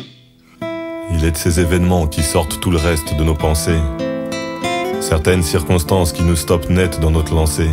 Il 1.11 1.23
est 1.23 1.31
de 1.31 1.37
ces 1.37 1.61
événements 1.61 2.07
qui 2.07 2.23
sortent 2.23 2.59
tout 2.59 2.71
le 2.71 2.77
reste 2.77 3.17
de 3.17 3.23
nos 3.23 3.35
pensées. 3.35 3.79
Certaines 4.99 5.43
circonstances 5.43 6.11
qui 6.11 6.23
nous 6.23 6.35
stoppent 6.35 6.69
net 6.69 6.99
dans 6.99 7.11
notre 7.11 7.33
lancée. 7.33 7.69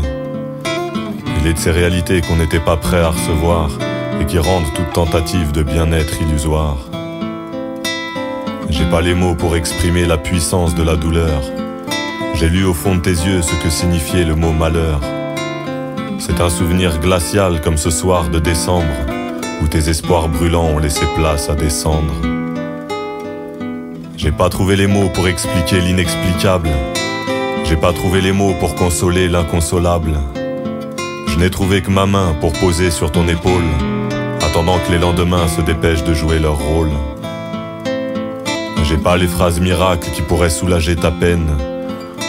Il 1.40 1.46
est 1.48 1.54
de 1.54 1.58
ces 1.58 1.70
réalités 1.72 2.20
qu'on 2.20 2.36
n'était 2.36 2.60
pas 2.60 2.76
prêt 2.76 3.00
à 3.00 3.08
recevoir 3.08 3.78
et 4.20 4.26
qui 4.26 4.38
rendent 4.38 4.72
toute 4.74 4.92
tentative 4.92 5.52
de 5.52 5.62
bien-être 5.62 6.20
illusoire. 6.20 6.76
J'ai 8.68 8.84
pas 8.84 9.00
les 9.00 9.14
mots 9.14 9.34
pour 9.34 9.56
exprimer 9.56 10.04
la 10.04 10.18
puissance 10.18 10.74
de 10.74 10.82
la 10.82 10.94
douleur. 10.94 11.42
J'ai 12.34 12.48
lu 12.48 12.64
au 12.64 12.74
fond 12.74 12.94
de 12.94 13.00
tes 13.00 13.10
yeux 13.10 13.42
ce 13.42 13.54
que 13.62 13.70
signifiait 13.70 14.24
le 14.24 14.34
mot 14.34 14.52
malheur. 14.52 15.00
C'est 16.18 16.40
un 16.40 16.50
souvenir 16.50 17.00
glacial 17.00 17.60
comme 17.60 17.76
ce 17.76 17.90
soir 17.90 18.28
de 18.28 18.38
décembre, 18.38 18.94
où 19.62 19.66
tes 19.66 19.88
espoirs 19.88 20.28
brûlants 20.28 20.68
ont 20.68 20.78
laissé 20.78 21.04
place 21.16 21.48
à 21.48 21.54
descendre. 21.54 22.14
J'ai 24.16 24.32
pas 24.32 24.50
trouvé 24.50 24.76
les 24.76 24.86
mots 24.86 25.08
pour 25.08 25.28
expliquer 25.28 25.80
l'inexplicable. 25.80 26.68
J'ai 27.64 27.76
pas 27.76 27.92
trouvé 27.92 28.20
les 28.20 28.32
mots 28.32 28.54
pour 28.60 28.74
consoler 28.74 29.28
l'inconsolable. 29.28 30.18
Je 31.26 31.38
n'ai 31.38 31.50
trouvé 31.50 31.80
que 31.80 31.90
ma 31.90 32.06
main 32.06 32.34
pour 32.40 32.52
poser 32.52 32.90
sur 32.90 33.10
ton 33.10 33.26
épaule, 33.28 33.64
attendant 34.50 34.80
que 34.80 34.90
les 34.90 34.98
lendemains 34.98 35.46
se 35.46 35.60
dépêchent 35.60 36.02
de 36.02 36.12
jouer 36.12 36.40
leur 36.40 36.58
rôle. 36.58 36.90
J'ai 38.82 38.96
pas 38.96 39.16
les 39.16 39.28
phrases 39.28 39.60
miracles 39.60 40.10
qui 40.10 40.22
pourraient 40.22 40.50
soulager 40.50 40.96
ta 40.96 41.12
peine, 41.12 41.46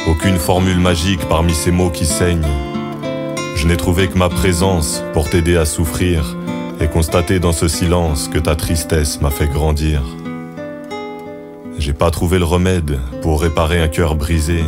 aucune 0.07 0.37
formule 0.37 0.79
magique 0.79 1.27
parmi 1.27 1.55
ces 1.55 1.71
mots 1.71 1.89
qui 1.89 2.05
saignent. 2.05 2.45
Je 3.55 3.65
n'ai 3.65 3.75
trouvé 3.75 4.07
que 4.07 4.19
ma 4.19 4.29
présence 4.29 5.03
pour 5.13 5.31
t'aider 5.31 5.57
à 5.57 5.65
souffrir 5.65 6.37
et 6.79 6.87
constater 6.87 7.39
dans 7.39 7.53
ce 7.53 7.67
silence 7.67 8.27
que 8.27 8.37
ta 8.37 8.55
tristesse 8.55 9.19
m'a 9.19 9.31
fait 9.31 9.47
grandir. 9.47 10.03
J'ai 11.79 11.93
pas 11.93 12.11
trouvé 12.11 12.37
le 12.37 12.45
remède 12.45 12.99
pour 13.23 13.41
réparer 13.41 13.81
un 13.81 13.87
cœur 13.87 14.13
brisé. 14.13 14.63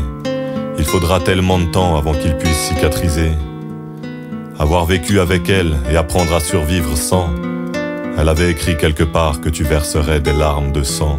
Il 0.79 0.85
faudra 0.85 1.19
tellement 1.19 1.59
de 1.59 1.65
temps 1.65 1.97
avant 1.97 2.13
qu'il 2.13 2.35
puisse 2.35 2.69
cicatriser. 2.69 3.29
Avoir 4.59 4.85
vécu 4.85 5.19
avec 5.19 5.49
elle 5.49 5.75
et 5.91 5.97
apprendre 5.97 6.33
à 6.35 6.39
survivre 6.39 6.95
sans, 6.95 7.29
elle 8.17 8.29
avait 8.29 8.51
écrit 8.51 8.77
quelque 8.77 9.03
part 9.03 9.41
que 9.41 9.49
tu 9.49 9.63
verserais 9.63 10.19
des 10.19 10.31
larmes 10.31 10.71
de 10.71 10.83
sang. 10.83 11.17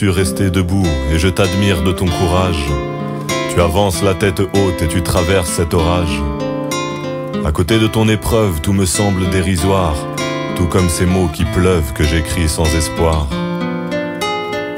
Su 0.00 0.08
rester 0.08 0.50
debout 0.50 0.86
et 1.12 1.18
je 1.18 1.28
t'admire 1.28 1.82
de 1.82 1.92
ton 1.92 2.06
courage. 2.06 2.64
Tu 3.52 3.60
avances 3.60 4.02
la 4.02 4.14
tête 4.14 4.40
haute 4.40 4.80
et 4.80 4.88
tu 4.88 5.02
traverses 5.02 5.50
cet 5.50 5.74
orage. 5.74 6.22
À 7.44 7.52
côté 7.52 7.78
de 7.78 7.86
ton 7.86 8.08
épreuve, 8.08 8.62
tout 8.62 8.72
me 8.72 8.86
semble 8.86 9.28
dérisoire, 9.28 9.94
tout 10.56 10.64
comme 10.64 10.88
ces 10.88 11.04
mots 11.04 11.28
qui 11.30 11.44
pleuvent 11.44 11.92
que 11.92 12.02
j'écris 12.02 12.48
sans 12.48 12.64
espoir. 12.74 13.26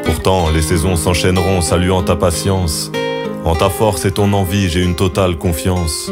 Pourtant, 0.05 0.51
les 0.51 0.61
saisons 0.61 0.97
s'enchaîneront 0.97 1.61
saluant 1.61 2.03
ta 2.03 2.17
patience. 2.17 2.91
En 3.45 3.55
ta 3.55 3.71
force 3.71 4.05
et 4.05 4.11
ton 4.11 4.33
envie, 4.33 4.69
j'ai 4.69 4.83
une 4.83 4.97
totale 4.97 5.37
confiance. 5.37 6.11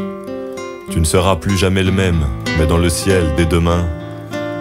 Tu 0.88 1.00
ne 1.00 1.04
seras 1.04 1.34
plus 1.34 1.56
jamais 1.56 1.82
le 1.82 1.90
même, 1.90 2.24
mais 2.60 2.66
dans 2.66 2.78
le 2.78 2.88
ciel, 2.88 3.24
dès 3.36 3.46
demain, 3.46 3.88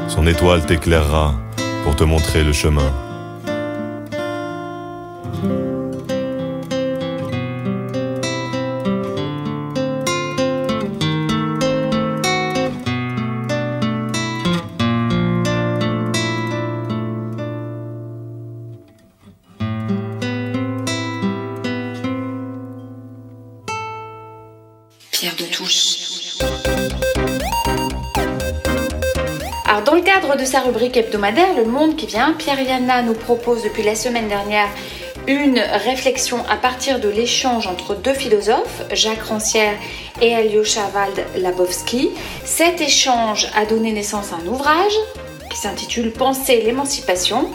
son 0.07 0.25
étoile 0.25 0.65
t'éclairera 0.65 1.35
pour 1.83 1.95
te 1.95 2.03
montrer 2.03 2.43
le 2.43 2.51
chemin. 2.53 2.91
Hebdomadaire 30.97 31.55
Le 31.55 31.65
Monde 31.65 31.95
qui 31.95 32.05
vient, 32.05 32.33
Pierre 32.33 32.61
Yana 32.61 33.01
nous 33.01 33.13
propose 33.13 33.63
depuis 33.63 33.83
la 33.83 33.95
semaine 33.95 34.27
dernière 34.27 34.67
une 35.27 35.59
réflexion 35.59 36.43
à 36.49 36.55
partir 36.55 36.99
de 36.99 37.09
l'échange 37.09 37.67
entre 37.67 37.95
deux 37.95 38.13
philosophes, 38.13 38.81
Jacques 38.91 39.23
Rancière 39.23 39.73
et 40.21 40.33
Alyosha 40.33 40.89
Wald-Labowski. 40.93 42.09
Cet 42.45 42.81
échange 42.81 43.47
a 43.55 43.65
donné 43.65 43.91
naissance 43.91 44.33
à 44.33 44.37
un 44.37 44.47
ouvrage 44.47 44.93
qui 45.49 45.57
s'intitule 45.57 46.11
Penser 46.11 46.61
l'émancipation. 46.61 47.49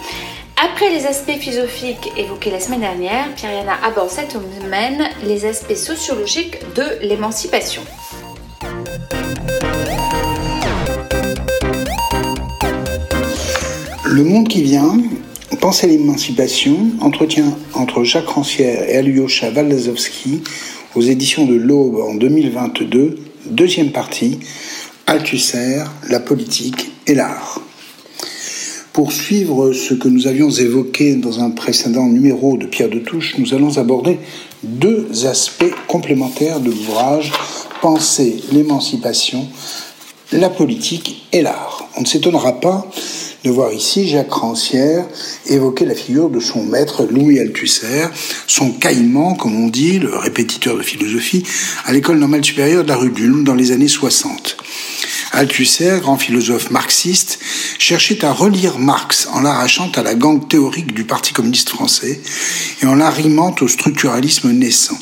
Après 0.63 0.89
les 0.89 1.05
aspects 1.05 1.37
philosophiques 1.37 2.11
évoqués 2.17 2.51
la 2.51 2.59
semaine 2.59 2.81
dernière, 2.81 3.27
Pierre 3.35 3.51
Yana 3.51 3.77
aborde 3.83 4.09
cette 4.09 4.31
semaine 4.31 5.09
les 5.23 5.45
aspects 5.45 5.75
sociologiques 5.75 6.59
de 6.75 6.85
l'émancipation. 7.01 7.81
Le 14.15 14.23
monde 14.23 14.47
qui 14.47 14.63
vient, 14.63 14.97
Penser 15.59 15.87
l'émancipation, 15.87 16.77
entretien 17.01 17.53
entre 17.73 18.05
Jacques 18.05 18.29
Rancière 18.29 18.89
et 18.89 18.95
Alyosha 18.95 19.51
Waldazowski 19.51 20.41
aux 20.95 21.01
éditions 21.01 21.45
de 21.45 21.55
l'Aube 21.55 21.97
en 21.97 22.15
2022, 22.15 23.17
deuxième 23.47 23.91
partie, 23.91 24.39
Althusser, 25.05 25.83
la 26.09 26.21
politique 26.21 26.93
et 27.07 27.13
l'art. 27.13 27.59
Pour 28.93 29.11
suivre 29.11 29.73
ce 29.73 29.93
que 29.93 30.07
nous 30.07 30.27
avions 30.27 30.49
évoqué 30.49 31.15
dans 31.15 31.41
un 31.41 31.49
précédent 31.49 32.05
numéro 32.05 32.55
de 32.55 32.67
Pierre 32.67 32.89
de 32.89 32.99
Touche, 32.99 33.35
nous 33.37 33.53
allons 33.53 33.77
aborder 33.77 34.19
deux 34.63 35.27
aspects 35.27 35.75
complémentaires 35.89 36.61
de 36.61 36.69
l'ouvrage 36.69 37.33
Penser 37.81 38.41
l'émancipation, 38.53 39.45
la 40.31 40.49
politique 40.49 41.27
et 41.33 41.41
l'art. 41.41 41.89
On 41.97 42.01
ne 42.01 42.05
s'étonnera 42.05 42.61
pas 42.61 42.89
de 43.45 43.51
voir 43.51 43.71
ici 43.71 44.09
Jacques 44.09 44.33
Rancière 44.33 45.05
évoquer 45.45 45.85
la 45.85 45.93
figure 45.93 46.31
de 46.31 46.39
son 46.39 46.63
maître 46.63 47.05
Louis 47.05 47.39
Althusser, 47.39 48.07
son 48.47 48.71
caïman, 48.71 49.35
comme 49.35 49.55
on 49.63 49.67
dit, 49.67 49.99
le 49.99 50.17
répétiteur 50.17 50.75
de 50.75 50.81
philosophie, 50.81 51.43
à 51.85 51.93
l'école 51.93 52.17
normale 52.17 52.43
supérieure 52.43 52.83
de 52.83 52.89
la 52.89 52.97
rue 52.97 53.11
d'Ulm 53.11 53.43
dans 53.43 53.53
les 53.53 53.71
années 53.71 53.87
60. 53.87 54.57
Althusser, 55.31 55.99
grand 56.01 56.17
philosophe 56.17 56.71
marxiste, 56.71 57.37
cherchait 57.77 58.25
à 58.25 58.33
relire 58.33 58.79
Marx 58.79 59.27
en 59.31 59.41
l'arrachant 59.41 59.91
à 59.95 60.01
la 60.01 60.15
gangue 60.15 60.47
théorique 60.47 60.95
du 60.95 61.03
Parti 61.03 61.31
communiste 61.31 61.69
français 61.69 62.19
et 62.81 62.87
en 62.87 62.95
l'arrimant 62.95 63.53
au 63.61 63.67
structuralisme 63.67 64.51
naissant. 64.53 64.97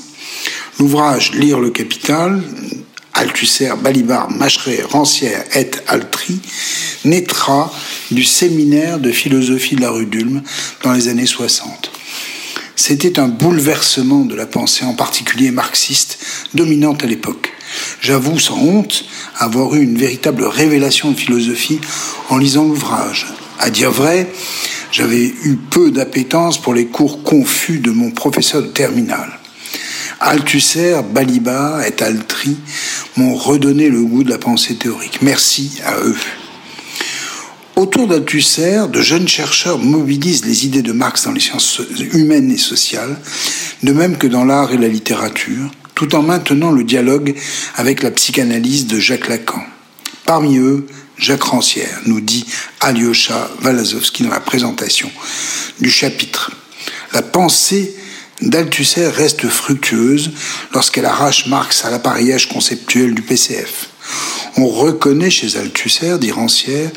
L'ouvrage 0.80 1.34
Lire 1.34 1.62
le 1.62 1.70
Capital, 1.70 2.44
Althusser, 3.14 3.72
Balibar, 3.82 4.30
Macheret, 4.32 4.84
Rancière 4.84 5.44
et 5.56 5.70
Altri, 5.88 6.40
naîtra 7.06 7.72
du 8.12 8.24
séminaire 8.24 9.00
de 9.00 9.12
philosophie 9.12 9.76
de 9.76 9.82
la 9.82 9.92
rue 9.92 10.06
d'Ulm 10.06 10.42
dans 10.84 10.94
les 10.94 11.08
années 11.08 11.26
60. 11.26 11.92
C'était 12.76 13.20
un 13.20 13.28
bouleversement 13.28 14.26
de 14.26 14.36
la 14.36 14.46
pensée, 14.46 14.84
en 14.84 14.94
particulier 14.94 15.52
marxiste, 15.52 16.18
dominante 16.54 17.04
à 17.04 17.08
l'époque. 17.08 17.54
J'avoue 18.02 18.40
sans 18.40 18.58
honte 18.58 19.06
avoir 19.38 19.76
eu 19.76 19.82
une 19.82 19.98
véritable 19.98 20.44
révélation 20.44 21.12
de 21.12 21.18
philosophie 21.18 21.80
en 22.30 22.38
lisant 22.38 22.66
l'ouvrage. 22.66 23.28
À 23.60 23.70
dire 23.70 23.92
vrai, 23.92 24.28
j'avais 24.92 25.24
eu 25.24 25.58
peu 25.70 25.92
d'appétence 25.92 26.62
pour 26.62 26.74
les 26.74 26.88
cours 26.88 27.24
confus 27.24 27.80
de 27.80 27.92
mon 27.92 28.12
professeur 28.12 28.62
de 28.62 28.68
terminale. 28.68 29.40
Althusser, 30.20 30.96
Balibar 31.14 31.82
et 31.84 32.02
Altri 32.02 32.58
m'ont 33.18 33.36
redonné 33.36 33.90
le 33.90 34.02
goût 34.02 34.24
de 34.24 34.30
la 34.30 34.38
pensée 34.38 34.76
théorique. 34.76 35.22
Merci 35.22 35.80
à 35.86 35.98
eux. 36.00 36.18
Autour 37.76 38.08
d'Althusser, 38.08 38.88
de 38.92 39.02
jeunes 39.02 39.28
chercheurs 39.28 39.80
mobilisent 39.80 40.46
les 40.46 40.66
idées 40.66 40.84
de 40.84 40.92
Marx 40.92 41.26
dans 41.26 41.32
les 41.32 41.40
sciences 41.40 41.82
humaines 42.14 42.52
et 42.52 42.58
sociales, 42.58 43.20
de 43.82 43.92
même 43.92 44.18
que 44.18 44.28
dans 44.28 44.46
l'art 44.46 44.72
et 44.72 44.78
la 44.78 44.88
littérature, 44.88 45.72
tout 45.96 46.16
en 46.16 46.22
maintenant 46.22 46.72
le 46.72 46.84
dialogue 46.84 47.36
avec 47.76 48.04
la 48.04 48.12
psychanalyse 48.12 48.88
de 48.88 49.00
Jacques 49.00 49.28
Lacan. 49.28 49.64
Parmi 50.26 50.58
eux, 50.58 50.86
Jacques 51.18 51.44
Rancière, 51.44 52.00
nous 52.06 52.22
dit 52.22 52.46
Alyosha 52.80 53.50
Walazowski 53.64 54.24
dans 54.24 54.30
la 54.30 54.40
présentation 54.40 55.12
du 55.80 55.90
chapitre. 55.90 56.52
La 57.12 57.22
pensée 57.22 57.96
d'Althusser 58.50 59.08
reste 59.08 59.48
fructueuse 59.48 60.32
lorsqu'elle 60.74 61.06
arrache 61.06 61.48
Marx 61.48 61.86
à 61.86 61.90
l'appareillage 61.90 62.50
conceptuel 62.50 63.14
du 63.14 63.22
PCF. 63.22 63.90
On 64.58 64.68
reconnaît 64.68 65.30
chez 65.30 65.58
Althusser, 65.58 66.18
dit 66.20 66.32
Rancière, 66.32 66.92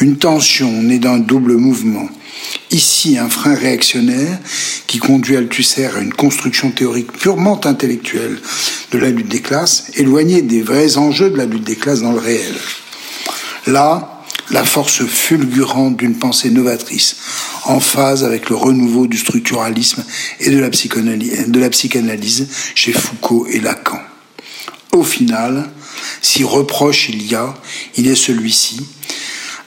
une 0.00 0.16
tension 0.18 0.70
née 0.70 0.98
d'un 0.98 1.18
double 1.18 1.56
mouvement. 1.56 2.08
Ici, 2.70 3.18
un 3.18 3.28
frein 3.28 3.54
réactionnaire 3.54 4.38
qui 4.86 4.98
conduit 4.98 5.36
Althusser 5.36 5.86
à 5.86 6.00
une 6.00 6.12
construction 6.12 6.70
théorique 6.70 7.12
purement 7.12 7.64
intellectuelle 7.64 8.38
de 8.92 8.98
la 8.98 9.10
lutte 9.10 9.28
des 9.28 9.40
classes, 9.40 9.90
éloignée 9.96 10.42
des 10.42 10.62
vrais 10.62 10.98
enjeux 10.98 11.30
de 11.30 11.36
la 11.36 11.46
lutte 11.46 11.64
des 11.64 11.76
classes 11.76 12.02
dans 12.02 12.12
le 12.12 12.18
réel. 12.18 12.54
Là, 13.66 14.19
la 14.50 14.64
force 14.64 15.04
fulgurante 15.06 15.96
d'une 15.96 16.18
pensée 16.18 16.50
novatrice, 16.50 17.16
en 17.64 17.80
phase 17.80 18.24
avec 18.24 18.50
le 18.50 18.56
renouveau 18.56 19.06
du 19.06 19.16
structuralisme 19.16 20.04
et 20.40 20.50
de 20.50 20.58
la 20.58 21.70
psychanalyse, 21.70 22.48
chez 22.74 22.92
Foucault 22.92 23.46
et 23.48 23.60
Lacan. 23.60 24.00
Au 24.92 25.04
final, 25.04 25.70
si 26.20 26.42
reproche 26.42 27.08
il 27.08 27.26
y 27.26 27.34
a, 27.34 27.54
il 27.96 28.08
est 28.08 28.16
celui-ci. 28.16 28.86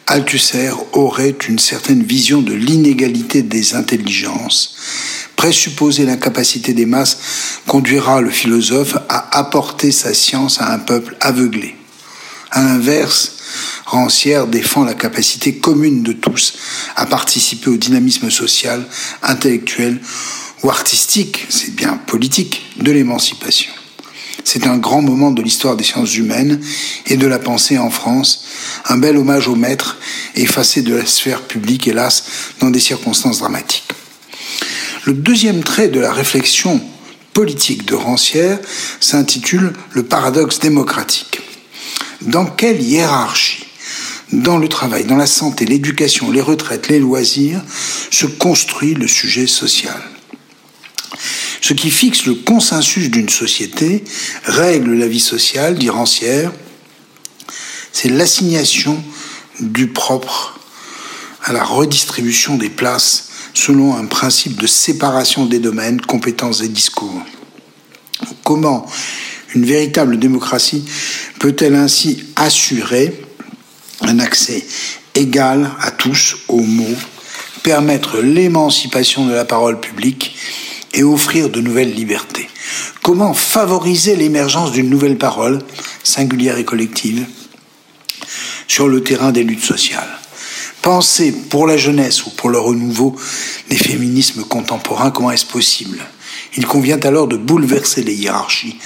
Althusser 0.06 0.70
aurait 0.92 1.36
une 1.48 1.60
certaine 1.60 2.04
vision 2.04 2.42
de 2.42 2.54
l'inégalité 2.54 3.42
des 3.42 3.76
intelligences. 3.76 4.76
Présupposer 5.38 6.06
l'incapacité 6.06 6.74
des 6.74 6.86
masses 6.86 7.18
conduira 7.68 8.20
le 8.20 8.30
philosophe 8.30 8.98
à 9.08 9.38
apporter 9.38 9.92
sa 9.92 10.14
science 10.14 10.60
à 10.60 10.74
un 10.74 10.80
peuple 10.80 11.16
aveuglé. 11.22 11.76
À 12.52 12.64
l'inverse, 12.64 13.38
Rancière 13.86 14.48
défend 14.48 14.84
la 14.84 14.94
capacité 14.94 15.56
commune 15.56 16.04
de 16.04 16.14
tous 16.14 16.54
à 16.96 17.06
participer 17.06 17.70
au 17.70 17.78
dynamisme 17.78 18.30
social, 18.30 18.86
intellectuel 19.22 20.00
ou 20.64 20.70
artistique, 20.70 21.46
c'est 21.50 21.76
bien 21.76 21.98
politique, 21.98 22.66
de 22.78 22.92
l'émancipation. 22.92 23.72
C'est 24.44 24.68
un 24.68 24.78
grand 24.78 25.02
moment 25.02 25.32
de 25.32 25.42
l'histoire 25.42 25.76
des 25.76 25.84
sciences 25.84 26.16
humaines 26.16 26.62
et 27.08 27.18
de 27.18 27.28
la 27.28 27.40
pensée 27.40 27.78
en 27.78 27.90
France, 27.90 28.46
un 28.86 28.98
bel 28.98 29.18
hommage 29.18 29.48
au 29.48 29.56
maître, 29.56 29.98
effacé 30.36 30.82
de 30.82 30.96
la 30.96 31.06
sphère 31.06 31.42
publique, 31.42 31.88
hélas, 31.88 32.26
dans 32.60 32.70
des 32.70 32.80
circonstances 32.80 33.40
dramatiques. 33.40 33.88
Le 35.06 35.14
deuxième 35.14 35.64
trait 35.64 35.90
de 35.90 36.00
la 36.00 36.14
réflexion 36.14 36.82
politique 37.34 37.86
de 37.86 37.96
Rancière 37.96 38.60
s'intitule 39.00 39.74
Le 39.92 40.04
paradoxe 40.04 40.60
démocratique. 40.60 41.43
Dans 42.24 42.46
quelle 42.46 42.82
hiérarchie? 42.82 43.66
Dans 44.32 44.58
le 44.58 44.68
travail, 44.68 45.06
dans 45.06 45.16
la 45.16 45.28
santé, 45.28 45.66
l'éducation, 45.66 46.32
les 46.32 46.42
retraites, 46.42 46.88
les 46.88 47.00
loisirs, 47.00 47.62
se 48.10 48.26
construit 48.26 48.96
le 48.96 49.08
sujet 49.08 49.46
social. 49.46 50.02
Ce 51.62 51.74
qui 51.74 51.92
fixe 51.92 52.26
le 52.26 52.36
consensus 52.36 53.10
d'une 53.10 53.30
société, 53.30 54.04
règle 54.44 54.94
la 54.94 55.08
vie 55.08 55.20
sociale, 55.20 55.78
dit 55.78 55.90
Rancière, 55.90 56.52
c'est 57.92 58.10
l'assignation 58.10 59.02
du 59.60 59.88
propre 59.88 60.60
à 61.44 61.54
la 61.54 61.64
redistribution 61.64 62.56
des 62.56 62.70
places 62.70 63.30
selon 63.54 63.96
un 63.96 64.06
principe 64.06 64.60
de 64.60 64.68
séparation 64.68 65.46
des 65.46 65.60
domaines, 65.60 66.02
compétences 66.02 66.62
et 66.62 66.70
discours. 66.70 67.22
Comment 68.44 68.88
une 69.56 69.66
véritable 69.66 70.20
démocratie 70.20 70.86
peut-elle 71.40 71.76
ainsi 71.76 72.24
assurer 72.36 73.22
un 74.02 74.20
accès 74.20 74.66
égal 75.16 75.72
à 75.80 75.92
tous 75.92 76.38
aux 76.48 76.62
mots, 76.62 76.98
permettre 77.62 78.20
l'émancipation 78.20 79.26
de 79.26 79.34
la 79.34 79.46
parole 79.46 79.80
publique 79.80 80.36
et 80.94 81.04
offrir 81.04 81.50
de 81.50 81.62
nouvelles 81.62 81.94
libertés? 81.94 82.50
Comment 83.02 83.34
favoriser 83.34 84.16
l'émergence 84.16 84.72
d'une 84.72 84.90
nouvelle 84.90 85.18
parole, 85.18 85.60
singulière 86.04 86.58
et 86.58 86.66
collective, 86.66 87.26
sur 88.68 88.88
le 88.88 89.04
terrain 89.04 89.32
des 89.32 89.44
luttes 89.44 89.64
sociales? 89.64 90.20
Penser 90.82 91.32
pour 91.50 91.66
la 91.66 91.78
jeunesse 91.78 92.26
ou 92.26 92.30
pour 92.32 92.50
le 92.50 92.60
renouveau 92.60 93.16
des 93.70 93.78
féminismes 93.78 94.44
contemporains, 94.44 95.12
comment 95.12 95.32
est-ce 95.32 95.46
possible? 95.46 96.00
Il 96.56 96.66
convient 96.68 97.00
alors 97.00 97.28
de 97.28 97.38
bouleverser 97.38 98.04
les 98.04 98.14
hiérarchies 98.14 98.78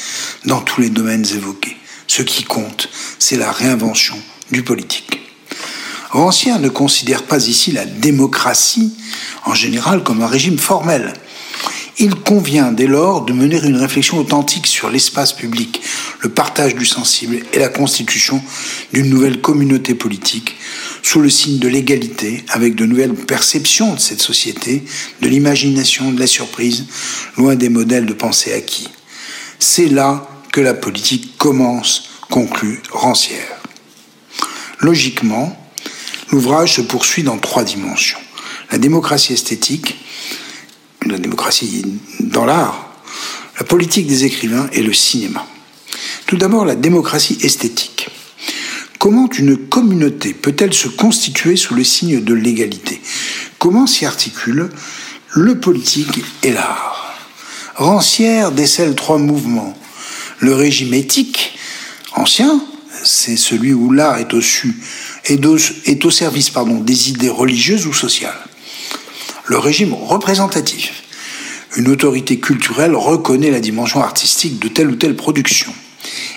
dans 0.46 0.62
tous 0.62 0.82
les 0.82 0.90
domaines 0.90 1.26
évoqués. 1.34 1.78
Ce 2.08 2.22
qui 2.22 2.44
compte, 2.44 2.90
c'est 3.20 3.38
la 3.38 3.52
réinvention 3.52 4.18
du 4.52 4.64
politique. 4.64 5.20
Rancien 6.10 6.60
ne 6.60 6.70
considère 6.70 7.24
pas 7.24 7.48
ici 7.48 7.74
la 7.74 7.86
démocratie 7.86 8.94
en 9.46 9.54
général 9.54 10.04
comme 10.04 10.22
un 10.22 10.28
régime 10.28 10.58
formel, 10.58 11.14
il 12.00 12.16
convient 12.16 12.72
dès 12.72 12.86
lors 12.86 13.26
de 13.26 13.34
mener 13.34 13.60
une 13.64 13.76
réflexion 13.76 14.20
authentique 14.20 14.68
sur 14.68 14.90
l'espace 14.90 15.34
public, 15.34 15.82
le 16.22 16.30
partage 16.30 16.76
du 16.76 16.86
sensible 16.86 17.40
et 17.54 17.60
la 17.60 17.70
constitution 17.70 18.42
d'une 18.94 19.10
nouvelle 19.10 19.42
communauté 19.42 19.96
politique 19.96 20.56
sous 21.02 21.20
le 21.20 21.30
signe 21.30 21.60
de 21.60 21.68
l'égalité, 21.68 22.44
avec 22.50 22.76
de 22.76 22.86
nouvelles 22.86 23.14
perceptions 23.14 23.94
de 23.94 24.00
cette 24.00 24.22
société, 24.22 24.84
de 25.22 25.28
l'imagination, 25.28 26.12
de 26.12 26.20
la 26.20 26.28
surprise, 26.28 26.86
loin 27.38 27.56
des 27.56 27.70
modèles 27.70 28.06
de 28.06 28.14
pensée 28.14 28.54
acquis. 28.54 28.90
C'est 29.58 29.88
là 29.88 30.30
que 30.52 30.62
la 30.62 30.74
politique 30.74 31.38
commence, 31.38 32.10
conclut 32.30 32.82
Rancière. 32.92 33.58
Logiquement, 34.80 35.58
l'ouvrage 36.30 36.76
se 36.76 36.82
poursuit 36.82 37.24
dans 37.24 37.38
trois 37.38 37.64
dimensions. 37.64 38.20
La 38.72 38.78
démocratie 38.78 39.34
esthétique, 39.34 39.96
la 41.12 41.18
démocratie 41.18 41.86
dans 42.20 42.46
l'art, 42.46 42.92
la 43.60 43.66
politique 43.66 44.08
des 44.08 44.26
écrivains 44.26 44.70
et 44.74 44.82
le 44.82 44.94
cinéma. 44.94 45.46
Tout 46.26 46.38
d'abord, 46.38 46.66
la 46.66 46.76
démocratie 46.76 47.38
esthétique. 47.42 48.10
Comment 49.00 49.30
une 49.38 49.58
communauté 49.58 50.34
peut-elle 50.34 50.74
se 50.74 50.88
constituer 50.88 51.56
sous 51.56 51.76
le 51.76 51.84
signe 51.84 52.24
de 52.24 52.34
l'égalité? 52.34 53.02
Comment 53.60 53.88
s'y 53.88 54.06
articulent 54.06 54.70
le 55.32 55.60
politique 55.60 56.24
et 56.44 56.52
l'art? 56.52 57.16
Rancière 57.76 58.52
décèle 58.52 58.96
trois 58.96 59.20
mouvements. 59.20 59.78
Le 60.40 60.54
régime 60.54 60.94
éthique, 60.94 61.58
ancien, 62.14 62.62
c'est 63.04 63.38
celui 63.38 63.74
où 63.74 63.92
l'art 63.92 64.18
est 64.18 64.34
au, 64.34 64.42
service 66.12 66.52
des 66.82 67.10
idées 67.10 67.30
religieuses 67.30 67.86
ou 67.86 67.94
sociales 67.94 68.47
le 69.48 69.58
régime 69.58 69.94
représentatif. 69.94 71.04
Une 71.76 71.90
autorité 71.90 72.40
culturelle 72.40 72.96
reconnaît 72.96 73.52
la 73.52 73.60
dimension 73.60 74.02
artistique 74.02 74.60
de 74.60 74.68
telle 74.68 74.90
ou 74.90 74.96
telle 74.96 75.16
production. 75.16 75.74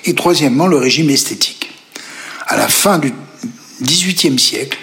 Et 0.05 0.15
troisièmement, 0.15 0.67
le 0.67 0.77
régime 0.77 1.11
esthétique. 1.11 1.71
À 2.47 2.57
la 2.57 2.69
fin 2.69 2.99
du 2.99 3.13
XVIIIe 3.83 4.39
siècle, 4.39 4.79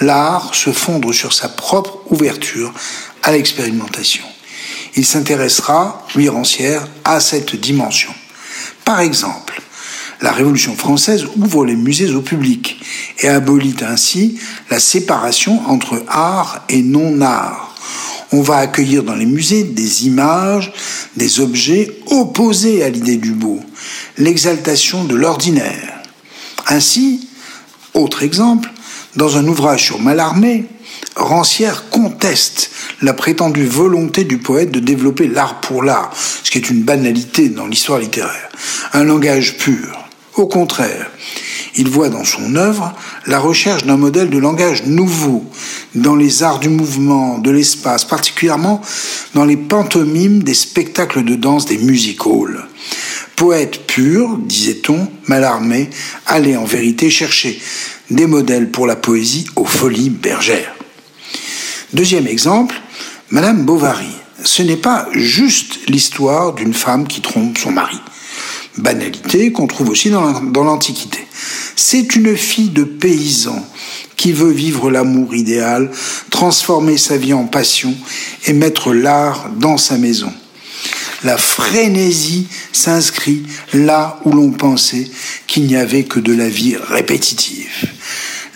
l'art 0.00 0.54
se 0.54 0.72
fondre 0.72 1.12
sur 1.12 1.32
sa 1.32 1.48
propre 1.48 2.00
ouverture 2.10 2.72
à 3.22 3.32
l'expérimentation. 3.32 4.24
Il 4.96 5.06
s'intéressera, 5.06 6.06
lui 6.14 6.28
Rancière, 6.28 6.86
à 7.04 7.20
cette 7.20 7.56
dimension. 7.56 8.14
Par 8.84 9.00
exemple, 9.00 9.60
La 10.24 10.32
Révolution 10.32 10.74
française 10.74 11.26
ouvre 11.36 11.66
les 11.66 11.76
musées 11.76 12.14
au 12.14 12.22
public 12.22 12.80
et 13.20 13.28
abolit 13.28 13.76
ainsi 13.86 14.38
la 14.70 14.80
séparation 14.80 15.60
entre 15.68 16.02
art 16.08 16.64
et 16.70 16.80
non-art. 16.80 17.74
On 18.32 18.40
va 18.40 18.56
accueillir 18.56 19.02
dans 19.02 19.16
les 19.16 19.26
musées 19.26 19.64
des 19.64 20.06
images, 20.06 20.72
des 21.14 21.40
objets 21.40 21.98
opposés 22.06 22.82
à 22.82 22.88
l'idée 22.88 23.18
du 23.18 23.32
beau, 23.32 23.60
l'exaltation 24.16 25.04
de 25.04 25.14
l'ordinaire. 25.14 26.00
Ainsi, 26.68 27.28
autre 27.92 28.22
exemple, 28.22 28.72
dans 29.16 29.36
un 29.36 29.46
ouvrage 29.46 29.84
sur 29.84 30.00
Mallarmé, 30.00 30.64
Rancière 31.16 31.90
conteste 31.90 32.70
la 33.02 33.12
prétendue 33.12 33.66
volonté 33.66 34.24
du 34.24 34.38
poète 34.38 34.70
de 34.70 34.80
développer 34.80 35.28
l'art 35.28 35.60
pour 35.60 35.82
l'art, 35.82 36.12
ce 36.42 36.50
qui 36.50 36.56
est 36.56 36.70
une 36.70 36.82
banalité 36.82 37.50
dans 37.50 37.66
l'histoire 37.66 37.98
littéraire, 37.98 38.48
un 38.94 39.04
langage 39.04 39.58
pur. 39.58 40.03
Au 40.36 40.46
contraire, 40.46 41.10
il 41.76 41.88
voit 41.88 42.08
dans 42.08 42.24
son 42.24 42.56
œuvre 42.56 42.92
la 43.26 43.38
recherche 43.38 43.84
d'un 43.84 43.96
modèle 43.96 44.30
de 44.30 44.38
langage 44.38 44.84
nouveau 44.84 45.44
dans 45.94 46.16
les 46.16 46.42
arts 46.42 46.58
du 46.58 46.68
mouvement, 46.68 47.38
de 47.38 47.52
l'espace, 47.52 48.04
particulièrement 48.04 48.80
dans 49.34 49.44
les 49.44 49.56
pantomimes 49.56 50.42
des 50.42 50.54
spectacles 50.54 51.24
de 51.24 51.36
danse 51.36 51.66
des 51.66 51.78
music 51.78 52.26
halls. 52.26 52.64
Poète 53.36 53.86
pur, 53.86 54.38
disait-on, 54.38 55.08
Mallarmé, 55.28 55.88
allait 56.26 56.56
en 56.56 56.64
vérité 56.64 57.10
chercher 57.10 57.60
des 58.10 58.26
modèles 58.26 58.70
pour 58.70 58.88
la 58.88 58.96
poésie 58.96 59.46
aux 59.54 59.64
folies 59.64 60.10
bergères. 60.10 60.74
Deuxième 61.92 62.26
exemple, 62.26 62.80
Madame 63.30 63.64
Bovary. 63.64 64.10
Ce 64.42 64.62
n'est 64.62 64.76
pas 64.76 65.08
juste 65.12 65.88
l'histoire 65.88 66.54
d'une 66.54 66.74
femme 66.74 67.06
qui 67.06 67.20
trompe 67.20 67.56
son 67.56 67.70
mari 67.70 68.00
banalité 68.78 69.52
qu'on 69.52 69.66
trouve 69.66 69.90
aussi 69.90 70.10
dans 70.10 70.64
l'Antiquité. 70.64 71.20
C'est 71.76 72.16
une 72.16 72.36
fille 72.36 72.70
de 72.70 72.84
paysan 72.84 73.64
qui 74.16 74.32
veut 74.32 74.50
vivre 74.50 74.90
l'amour 74.90 75.34
idéal, 75.34 75.90
transformer 76.30 76.96
sa 76.96 77.16
vie 77.16 77.32
en 77.32 77.44
passion 77.44 77.94
et 78.46 78.52
mettre 78.52 78.92
l'art 78.92 79.50
dans 79.56 79.76
sa 79.76 79.98
maison. 79.98 80.32
La 81.24 81.38
frénésie 81.38 82.46
s'inscrit 82.72 83.42
là 83.72 84.20
où 84.24 84.32
l'on 84.32 84.50
pensait 84.50 85.10
qu'il 85.46 85.66
n'y 85.66 85.76
avait 85.76 86.04
que 86.04 86.20
de 86.20 86.34
la 86.34 86.48
vie 86.48 86.76
répétitive. 86.76 87.88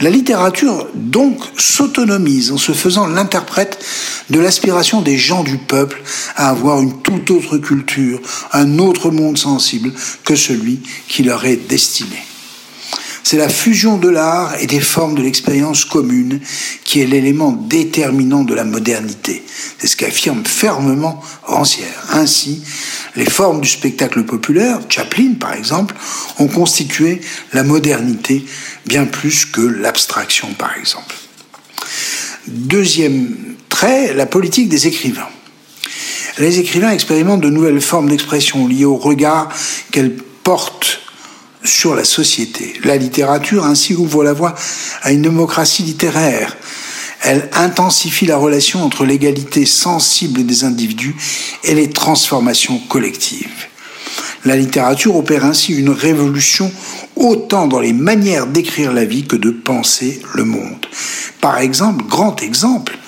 La 0.01 0.11
littérature, 0.11 0.87
donc, 0.95 1.41
s'autonomise 1.57 2.53
en 2.53 2.57
se 2.57 2.71
faisant 2.73 3.09
l'interprète 3.09 3.85
de 4.31 4.39
l'aspiration 4.39 5.03
des 5.03 5.19
gens 5.19 5.43
du 5.43 5.59
peuple 5.59 6.01
à 6.37 6.51
avoir 6.51 6.81
une 6.81 7.03
toute 7.03 7.33
autre 7.33 7.59
culture, 7.59 8.21
un 8.53 8.79
autre 8.79 9.11
monde 9.11 9.39
sensible 9.39 9.93
que 10.25 10.37
celui 10.37 10.81
qui 11.09 11.25
leur 11.25 11.45
est 11.47 11.69
destiné. 11.69 12.23
C'est 13.25 13.37
la 13.37 13.51
fusion 13.51 13.99
de 13.99 14.09
l'art 14.09 14.55
et 14.59 14.67
des 14.67 14.81
formes 14.81 15.15
de 15.15 15.21
l'expérience 15.21 15.85
commune 15.85 16.41
qui 16.85 17.03
est 17.03 17.07
l'élément 17.07 17.53
déterminant 17.53 18.43
de 18.43 18.55
la 18.55 18.65
modernité. 18.65 19.43
C'est 19.79 19.87
ce 19.87 19.97
qu'affirme 19.97 20.45
fermement 20.47 21.23
Rancière. 21.43 22.07
Ainsi, 22.13 22.63
les 23.17 23.29
formes 23.29 23.61
du 23.61 23.69
spectacle 23.69 24.25
populaire, 24.25 24.81
Chaplin 24.89 25.35
par 25.39 25.53
exemple, 25.53 25.95
ont 26.39 26.47
constitué 26.47 27.21
la 27.53 27.65
modernité 27.65 28.47
bien 28.88 29.05
plus 29.05 29.44
que 29.44 29.61
l'abstraction 29.61 30.48
par 30.55 30.77
exemple. 30.77 31.14
Deuxième 32.48 33.57
trait, 33.68 34.14
la 34.14 34.27
politique 34.27 34.68
des 34.68 34.87
écrivains. 34.87 35.29
Les 36.38 36.59
écrivains 36.59 36.90
expérimentent 36.90 37.40
de 37.40 37.51
nouvelles 37.51 37.81
formes 37.81 38.09
d'expression 38.09 38.66
liées 38.66 38.85
au 38.85 38.96
regard 38.96 39.48
qu'elles 39.92 40.16
portent 40.42 41.01
sur 41.64 41.94
la 41.94 42.05
société. 42.05 42.74
La 42.85 42.96
littérature 42.96 43.64
ainsi 43.64 43.94
ouvre 43.94 44.24
la 44.24 44.33
voie 44.33 44.55
à 45.03 45.12
une 45.12 45.22
démocratie 45.22 45.83
littéraire 45.83 46.57
elle 47.22 47.48
intensifie 47.53 48.27
la 48.27 48.37
relation 48.37 48.85
entre 48.85 49.05
l'égalité 49.05 49.66
sensible 49.66 50.46
des 50.46 50.64
individus 50.64 51.16
et 51.64 51.74
les 51.74 51.90
transformations 51.90 52.79
collectives. 52.88 53.68
La 54.44 54.57
littérature 54.57 55.16
opère 55.16 55.44
ainsi 55.44 55.72
une 55.74 55.90
révolution 55.90 56.70
autant 57.16 57.66
dans 57.66 57.81
les 57.81 57.92
manières 57.92 58.46
d'écrire 58.46 58.92
la 58.92 59.05
vie 59.05 59.27
que 59.27 59.37
de 59.37 59.51
penser 59.51 60.22
le 60.35 60.44
monde. 60.44 60.87
Par 61.40 61.59
exemple, 61.59 62.05
grand 62.07 62.40
exemple, 62.42 62.98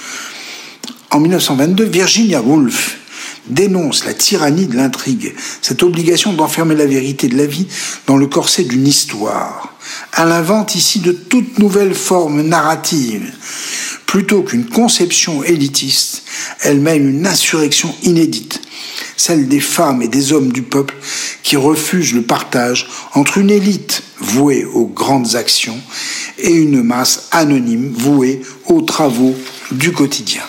en 1.10 1.20
1922, 1.20 1.84
Virginia 1.84 2.40
Woolf 2.40 2.98
dénonce 3.46 4.04
la 4.04 4.14
tyrannie 4.14 4.66
de 4.66 4.76
l'intrigue, 4.76 5.34
cette 5.60 5.82
obligation 5.82 6.32
d'enfermer 6.32 6.76
la 6.76 6.86
vérité 6.86 7.26
de 7.28 7.36
la 7.36 7.46
vie 7.46 7.66
dans 8.06 8.16
le 8.16 8.26
corset 8.26 8.64
d'une 8.64 8.86
histoire. 8.86 9.74
Elle 10.16 10.30
invente 10.30 10.74
ici 10.74 11.00
de 11.00 11.12
toutes 11.12 11.58
nouvelles 11.58 11.94
formes 11.94 12.42
narratives 12.42 13.32
Plutôt 14.10 14.42
qu'une 14.42 14.66
conception 14.66 15.44
élitiste, 15.44 16.24
elle 16.62 16.80
mène 16.80 17.08
une 17.08 17.28
insurrection 17.28 17.94
inédite, 18.02 18.60
celle 19.20 19.48
des 19.48 19.60
femmes 19.60 20.00
et 20.00 20.08
des 20.08 20.32
hommes 20.32 20.50
du 20.50 20.62
peuple 20.62 20.96
qui 21.42 21.56
refusent 21.56 22.14
le 22.14 22.22
partage 22.22 22.88
entre 23.12 23.36
une 23.36 23.50
élite 23.50 24.02
vouée 24.18 24.64
aux 24.64 24.86
grandes 24.86 25.36
actions 25.36 25.78
et 26.38 26.52
une 26.52 26.82
masse 26.82 27.28
anonyme 27.30 27.92
vouée 27.92 28.40
aux 28.66 28.80
travaux 28.80 29.36
du 29.72 29.92
quotidien. 29.92 30.42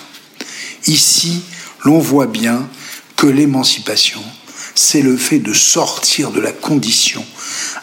Ici, 0.88 1.42
l'on 1.84 2.00
voit 2.00 2.28
bien 2.28 2.70
que 3.18 3.28
l'émancipation, 3.28 4.24
c'est 4.74 5.02
le 5.02 5.18
fait 5.18 5.40
de 5.40 5.54
sortir 5.54 6.32
de 6.32 6.40
la 6.40 6.54
condition 6.54 7.26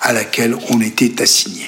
à 0.01 0.15
laquelle 0.15 0.57
on 0.71 0.81
était 0.81 1.21
assigné. 1.21 1.67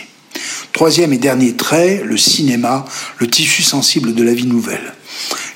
Troisième 0.72 1.12
et 1.12 1.18
dernier 1.18 1.54
trait, 1.56 2.02
le 2.06 2.16
cinéma, 2.16 2.87
le 3.18 3.28
tissu 3.28 3.62
sensible 3.62 4.14
de 4.14 4.22
la 4.22 4.33
vie 4.33 4.46
nouvelle. 4.46 4.94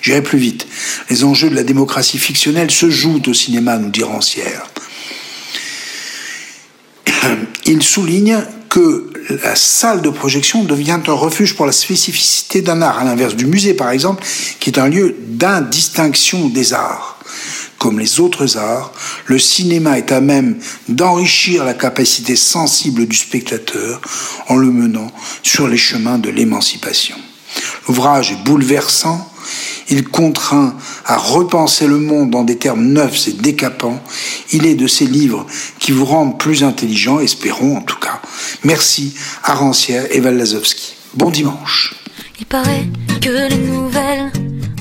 J'irai 0.04 0.22
plus 0.22 0.38
vite. 0.38 0.66
Les 1.08 1.24
enjeux 1.24 1.48
de 1.48 1.54
la 1.54 1.62
démocratie 1.62 2.18
fictionnelle 2.18 2.70
se 2.70 2.90
jouent 2.90 3.22
au 3.26 3.32
cinéma, 3.32 3.78
nous 3.78 3.88
dit 3.88 4.02
Rancière. 4.02 4.66
Il 7.64 7.82
souligne 7.82 8.44
que 8.68 9.10
la 9.42 9.56
salle 9.56 10.02
de 10.02 10.10
projection 10.10 10.64
devient 10.64 11.00
un 11.06 11.12
refuge 11.14 11.56
pour 11.56 11.64
la 11.64 11.72
spécificité 11.72 12.60
d'un 12.60 12.82
art, 12.82 12.98
à 12.98 13.04
l'inverse 13.04 13.34
du 13.34 13.46
musée 13.46 13.72
par 13.72 13.92
exemple, 13.92 14.22
qui 14.60 14.68
est 14.68 14.78
un 14.78 14.88
lieu 14.88 15.16
d'indistinction 15.26 16.48
des 16.50 16.74
arts 16.74 17.18
comme 17.78 17.98
les 17.98 18.18
autres 18.18 18.56
arts, 18.56 18.92
le 19.26 19.38
cinéma 19.38 19.98
est 19.98 20.10
à 20.10 20.22
même 20.22 20.58
d'enrichir 20.88 21.64
la 21.64 21.74
capacité 21.74 22.34
sensible 22.34 23.06
du 23.06 23.14
spectateur 23.14 24.00
en 24.48 24.56
le 24.56 24.68
menant 24.70 25.10
sur 25.42 25.68
les 25.68 25.76
chemins 25.76 26.16
de 26.16 26.30
l'émancipation. 26.30 27.16
L'ouvrage 27.86 28.32
est 28.32 28.42
bouleversant, 28.42 29.30
il 29.88 30.04
contraint 30.08 30.74
à 31.04 31.16
repenser 31.16 31.86
le 31.86 31.98
monde 31.98 32.30
dans 32.30 32.44
des 32.44 32.56
termes 32.56 32.84
neufs 32.84 33.28
et 33.28 33.32
décapants. 33.32 34.02
Il 34.52 34.66
est 34.66 34.74
de 34.74 34.86
ces 34.86 35.06
livres 35.06 35.46
qui 35.78 35.92
vous 35.92 36.04
rendent 36.04 36.38
plus 36.38 36.64
intelligent, 36.64 37.20
espérons 37.20 37.78
en 37.78 37.82
tout 37.82 37.98
cas. 37.98 38.20
Merci 38.62 39.14
à 39.42 39.54
Rancière 39.54 40.06
et 40.10 40.20
Valazowski. 40.20 40.94
Bon 41.14 41.30
dimanche. 41.30 41.94
Il 42.40 42.46
paraît 42.46 42.88
que 43.20 43.48
les 43.48 43.58
nouvelles 43.58 44.32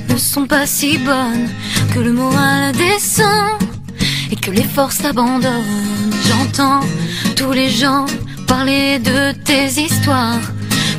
ne 0.09 0.17
sont 0.17 0.45
pas 0.45 0.65
si 0.65 0.97
bonnes, 0.97 1.49
que 1.93 1.99
le 1.99 2.13
moral 2.13 2.73
descend 2.73 3.59
et 4.31 4.35
que 4.35 4.51
les 4.51 4.63
forces 4.63 5.03
abandonnent. 5.05 6.11
J'entends 6.27 6.81
tous 7.35 7.51
les 7.51 7.69
gens 7.69 8.05
parler 8.47 8.99
de 8.99 9.31
tes 9.43 9.81
histoires, 9.81 10.41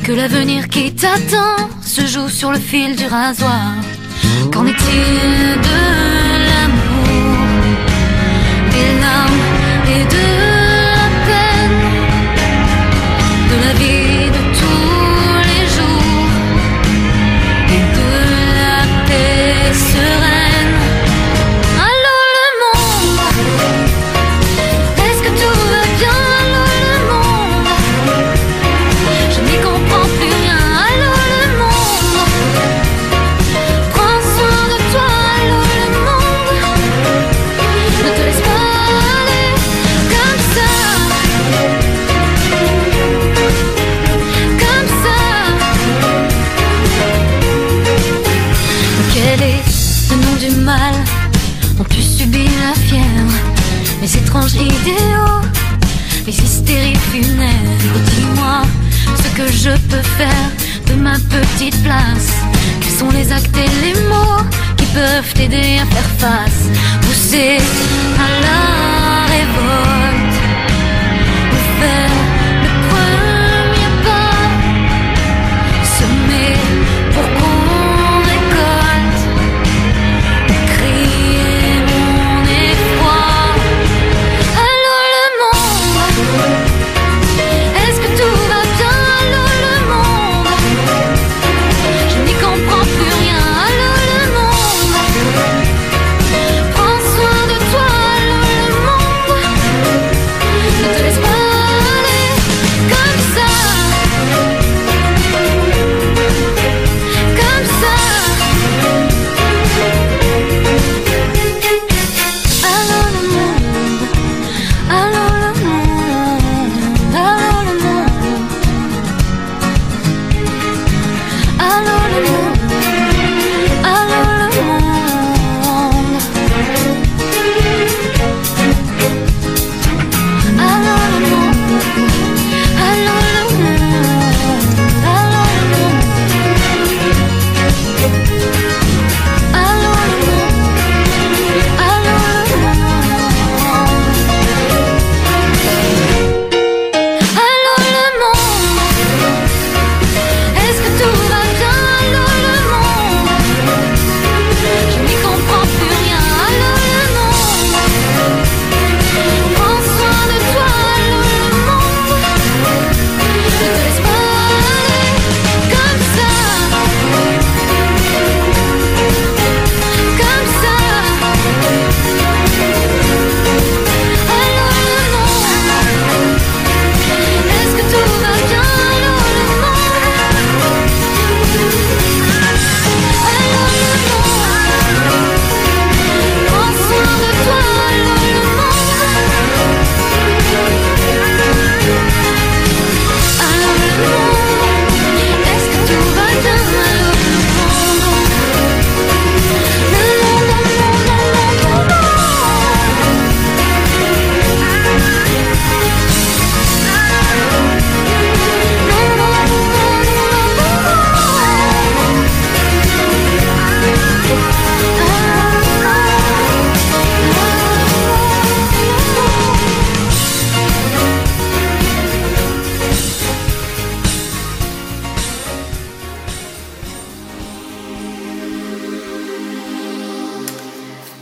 que 0.03 0.11
l'avenir 0.11 0.67
qui 0.69 0.93
t'attend 0.93 1.69
se 1.81 2.05
joue 2.05 2.29
sur 2.29 2.51
le 2.51 2.59
fil 2.59 2.95
du 2.95 3.05
rasoir. 3.05 3.73
Qu'en 4.51 4.65
est-il 4.65 5.61
de 5.67 5.79
l'amour, 6.47 7.63
des 8.71 8.89
larmes 9.01 9.44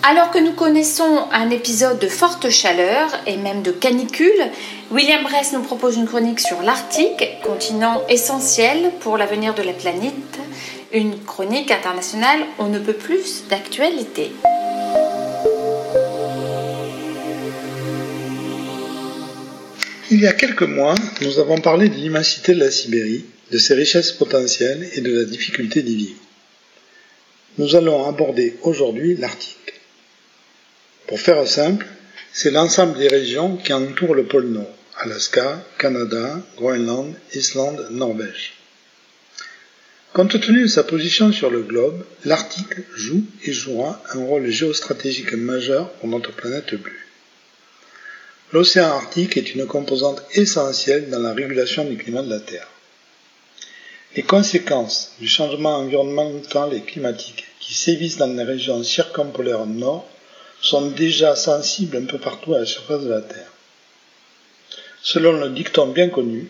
Alors 0.05 0.31
que 0.31 0.37
nous 0.37 0.51
connaissons 0.51 1.29
un 1.31 1.49
épisode 1.49 1.97
de 1.97 2.09
forte 2.09 2.49
chaleur 2.49 3.07
et 3.25 3.37
même 3.37 3.61
de 3.61 3.71
canicule, 3.71 4.51
William 4.91 5.23
Bress 5.23 5.53
nous 5.53 5.61
propose 5.61 5.95
une 5.95 6.07
chronique 6.07 6.41
sur 6.41 6.61
l'Arctique, 6.61 7.23
continent 7.41 8.03
essentiel 8.09 8.91
pour 8.99 9.17
l'avenir 9.17 9.53
de 9.53 9.63
la 9.63 9.71
planète, 9.71 10.13
une 10.91 11.17
chronique 11.23 11.71
internationale 11.71 12.39
on 12.59 12.67
ne 12.67 12.79
peut 12.79 12.91
plus 12.91 13.45
d'actualité. 13.49 14.31
Il 20.11 20.19
y 20.19 20.27
a 20.27 20.33
quelques 20.33 20.63
mois, 20.63 20.95
nous 21.21 21.39
avons 21.39 21.59
parlé 21.59 21.87
de 21.87 21.95
l'immensité 21.95 22.53
de 22.53 22.59
la 22.59 22.71
Sibérie, 22.71 23.23
de 23.53 23.57
ses 23.57 23.73
richesses 23.73 24.11
potentielles 24.11 24.85
et 24.95 24.99
de 24.99 25.17
la 25.17 25.23
difficulté 25.23 25.81
d'y 25.81 25.95
vivre. 25.95 26.19
Nous 27.57 27.77
allons 27.77 28.05
aborder 28.05 28.57
aujourd'hui 28.63 29.15
l'Arctique. 29.15 29.62
Pour 31.13 31.21
faire 31.21 31.47
simple, 31.47 31.85
c'est 32.31 32.49
l'ensemble 32.49 32.97
des 32.97 33.07
régions 33.07 33.57
qui 33.57 33.71
entourent 33.71 34.15
le 34.15 34.23
pôle 34.23 34.47
Nord, 34.47 34.75
Alaska, 34.97 35.63
Canada, 35.77 36.41
Groenland, 36.57 37.13
Islande, 37.35 37.85
Norvège. 37.91 38.53
Compte 40.11 40.41
tenu 40.41 40.63
de 40.63 40.67
sa 40.67 40.81
position 40.83 41.31
sur 41.31 41.51
le 41.51 41.61
globe, 41.61 42.03
l'Arctique 42.25 42.79
joue 42.95 43.23
et 43.43 43.53
jouera 43.53 44.01
un 44.15 44.25
rôle 44.25 44.49
géostratégique 44.49 45.33
majeur 45.33 45.91
pour 45.91 46.09
notre 46.09 46.31
planète 46.31 46.73
bleue. 46.73 47.05
L'océan 48.51 48.87
Arctique 48.87 49.37
est 49.37 49.53
une 49.53 49.67
composante 49.67 50.23
essentielle 50.33 51.11
dans 51.11 51.19
la 51.19 51.33
régulation 51.33 51.85
du 51.85 51.95
climat 51.95 52.23
de 52.23 52.31
la 52.31 52.39
Terre. 52.39 52.67
Les 54.15 54.23
conséquences 54.23 55.11
du 55.19 55.27
changement 55.27 55.75
environnemental 55.77 56.73
et 56.73 56.81
climatique 56.81 57.45
qui 57.59 57.75
sévissent 57.75 58.17
dans 58.17 58.35
les 58.35 58.43
régions 58.43 58.83
circumpolaires 58.83 59.67
nord 59.67 60.09
sont 60.63 60.87
déjà 60.91 61.35
sensibles 61.35 61.97
un 61.97 62.05
peu 62.05 62.17
partout 62.17 62.53
à 62.53 62.59
la 62.59 62.65
surface 62.65 63.03
de 63.03 63.09
la 63.09 63.21
Terre. 63.21 63.51
Selon 65.01 65.33
le 65.33 65.49
dicton 65.49 65.87
bien 65.87 66.09
connu, 66.09 66.49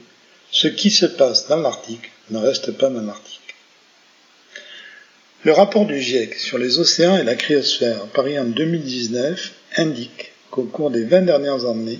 ce 0.51 0.67
qui 0.67 0.91
se 0.91 1.07
passe 1.07 1.47
dans 1.47 1.57
l'Arctique 1.57 2.11
ne 2.29 2.37
reste 2.37 2.71
pas 2.77 2.89
dans 2.89 3.01
l'Arctique. 3.01 3.55
Le 5.43 5.51
rapport 5.51 5.87
du 5.87 5.99
GIEC 5.99 6.35
sur 6.35 6.59
les 6.59 6.77
océans 6.77 7.17
et 7.17 7.23
la 7.23 7.35
cryosphère 7.35 8.05
paru 8.13 8.37
en 8.37 8.45
2019 8.45 9.51
indique 9.77 10.31
qu'au 10.51 10.63
cours 10.65 10.91
des 10.91 11.05
20 11.05 11.23
dernières 11.23 11.65
années, 11.65 11.99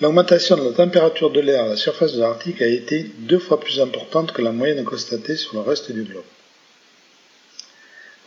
l'augmentation 0.00 0.56
de 0.56 0.62
la 0.62 0.72
température 0.72 1.30
de 1.30 1.40
l'air 1.40 1.64
à 1.64 1.68
la 1.68 1.76
surface 1.76 2.12
de 2.12 2.20
l'Arctique 2.20 2.62
a 2.62 2.68
été 2.68 3.10
deux 3.18 3.40
fois 3.40 3.58
plus 3.58 3.80
importante 3.80 4.30
que 4.30 4.40
la 4.40 4.52
moyenne 4.52 4.84
constatée 4.84 5.36
sur 5.36 5.54
le 5.54 5.62
reste 5.62 5.90
du 5.90 6.04
globe. 6.04 6.22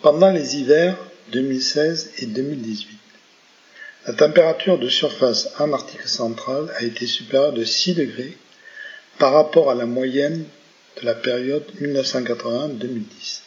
Pendant 0.01 0.29
les 0.29 0.57
hivers 0.57 0.97
2016 1.31 2.11
et 2.19 2.25
2018, 2.25 2.97
la 4.07 4.13
température 4.13 4.79
de 4.79 4.87
surface 4.87 5.49
en 5.59 5.73
Arctique 5.73 6.07
central 6.07 6.71
a 6.77 6.83
été 6.83 7.05
supérieure 7.05 7.53
de 7.53 7.65
6 7.65 7.95
degrés 7.95 8.37
par 9.17 9.33
rapport 9.33 9.69
à 9.69 9.75
la 9.75 9.85
moyenne 9.85 10.45
de 11.01 11.05
la 11.05 11.13
période 11.15 11.65
1980-2010, 11.81 13.41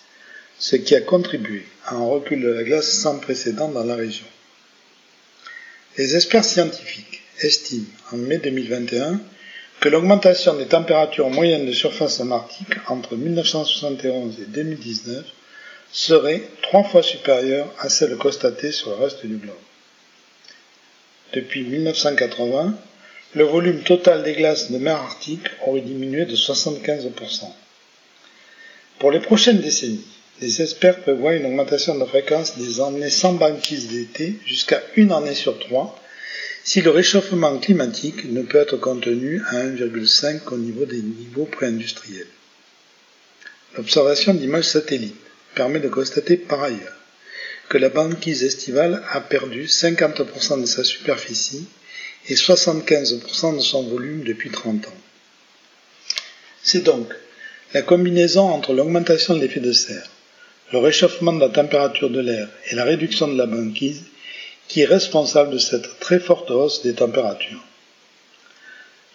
ce 0.58 0.76
qui 0.76 0.94
a 0.94 1.00
contribué 1.00 1.64
à 1.86 1.94
un 1.94 2.04
recul 2.04 2.42
de 2.42 2.48
la 2.48 2.62
glace 2.62 2.90
sans 2.90 3.18
précédent 3.18 3.68
dans 3.68 3.84
la 3.84 3.96
région. 3.96 4.26
Les 5.96 6.14
experts 6.14 6.44
scientifiques 6.44 7.22
estiment 7.40 7.86
en 8.12 8.18
mai 8.18 8.38
2021 8.38 9.20
que 9.80 9.88
l'augmentation 9.88 10.54
des 10.56 10.66
températures 10.66 11.30
moyennes 11.30 11.66
de 11.66 11.72
surface 11.72 12.20
en 12.20 12.30
Arctique 12.30 12.74
entre 12.88 13.16
1971 13.16 14.40
et 14.40 14.46
2019 14.46 15.24
serait 15.92 16.42
trois 16.62 16.84
fois 16.84 17.02
supérieure 17.02 17.72
à 17.78 17.88
celle 17.88 18.16
constatée 18.16 18.72
sur 18.72 18.90
le 18.90 19.04
reste 19.04 19.26
du 19.26 19.36
globe. 19.36 19.54
Depuis 21.32 21.62
1980, 21.62 22.74
le 23.34 23.44
volume 23.44 23.82
total 23.82 24.22
des 24.22 24.34
glaces 24.34 24.70
de 24.70 24.78
mer 24.78 24.96
Arctique 24.96 25.46
aurait 25.66 25.80
diminué 25.80 26.24
de 26.24 26.34
75%. 26.34 27.44
Pour 28.98 29.10
les 29.10 29.20
prochaines 29.20 29.60
décennies, 29.60 30.04
les 30.40 30.62
experts 30.62 31.00
prévoient 31.00 31.34
une 31.34 31.46
augmentation 31.46 31.96
de 31.96 32.04
fréquence 32.04 32.58
des 32.58 32.80
années 32.80 33.10
sans 33.10 33.34
banquise 33.34 33.88
d'été 33.88 34.36
jusqu'à 34.46 34.82
une 34.96 35.12
année 35.12 35.34
sur 35.34 35.58
trois 35.58 35.96
si 36.64 36.82
le 36.82 36.90
réchauffement 36.90 37.58
climatique 37.58 38.24
ne 38.26 38.42
peut 38.42 38.58
être 38.58 38.76
contenu 38.76 39.42
à 39.48 39.64
1,5 39.64 40.40
au 40.52 40.58
niveau 40.58 40.84
des 40.84 41.00
niveaux 41.00 41.46
préindustriels. 41.46 42.26
L'observation 43.76 44.34
d'images 44.34 44.64
satellites 44.64 45.29
permet 45.54 45.80
de 45.80 45.88
constater 45.88 46.36
par 46.36 46.62
ailleurs 46.62 46.96
que 47.68 47.78
la 47.78 47.88
banquise 47.88 48.42
estivale 48.42 49.02
a 49.10 49.20
perdu 49.20 49.66
50% 49.66 50.60
de 50.60 50.66
sa 50.66 50.82
superficie 50.82 51.66
et 52.28 52.34
75% 52.34 53.56
de 53.56 53.60
son 53.60 53.84
volume 53.84 54.24
depuis 54.24 54.50
30 54.50 54.88
ans. 54.88 55.00
C'est 56.62 56.84
donc 56.84 57.12
la 57.72 57.82
combinaison 57.82 58.48
entre 58.50 58.74
l'augmentation 58.74 59.34
de 59.34 59.40
l'effet 59.40 59.60
de 59.60 59.72
serre, 59.72 60.10
le 60.72 60.78
réchauffement 60.78 61.32
de 61.32 61.40
la 61.40 61.48
température 61.48 62.10
de 62.10 62.20
l'air 62.20 62.48
et 62.70 62.74
la 62.74 62.84
réduction 62.84 63.28
de 63.28 63.38
la 63.38 63.46
banquise 63.46 64.02
qui 64.66 64.82
est 64.82 64.86
responsable 64.86 65.52
de 65.52 65.58
cette 65.58 65.98
très 66.00 66.20
forte 66.20 66.50
hausse 66.50 66.82
des 66.82 66.94
températures. 66.94 67.64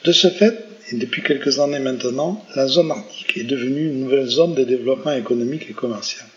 De 0.06 0.12
ce 0.12 0.30
fait, 0.30 0.66
et 0.92 0.96
depuis 0.96 1.24
quelques 1.24 1.60
années 1.60 1.80
maintenant, 1.80 2.46
la 2.56 2.68
zone 2.68 2.92
arctique 2.92 3.38
est 3.38 3.44
devenue 3.44 3.88
une 3.88 4.02
nouvelle 4.02 4.28
zone 4.28 4.54
de 4.54 4.64
développement 4.64 5.14
économique 5.14 5.68
et 5.70 5.74
commercial. 5.74 6.28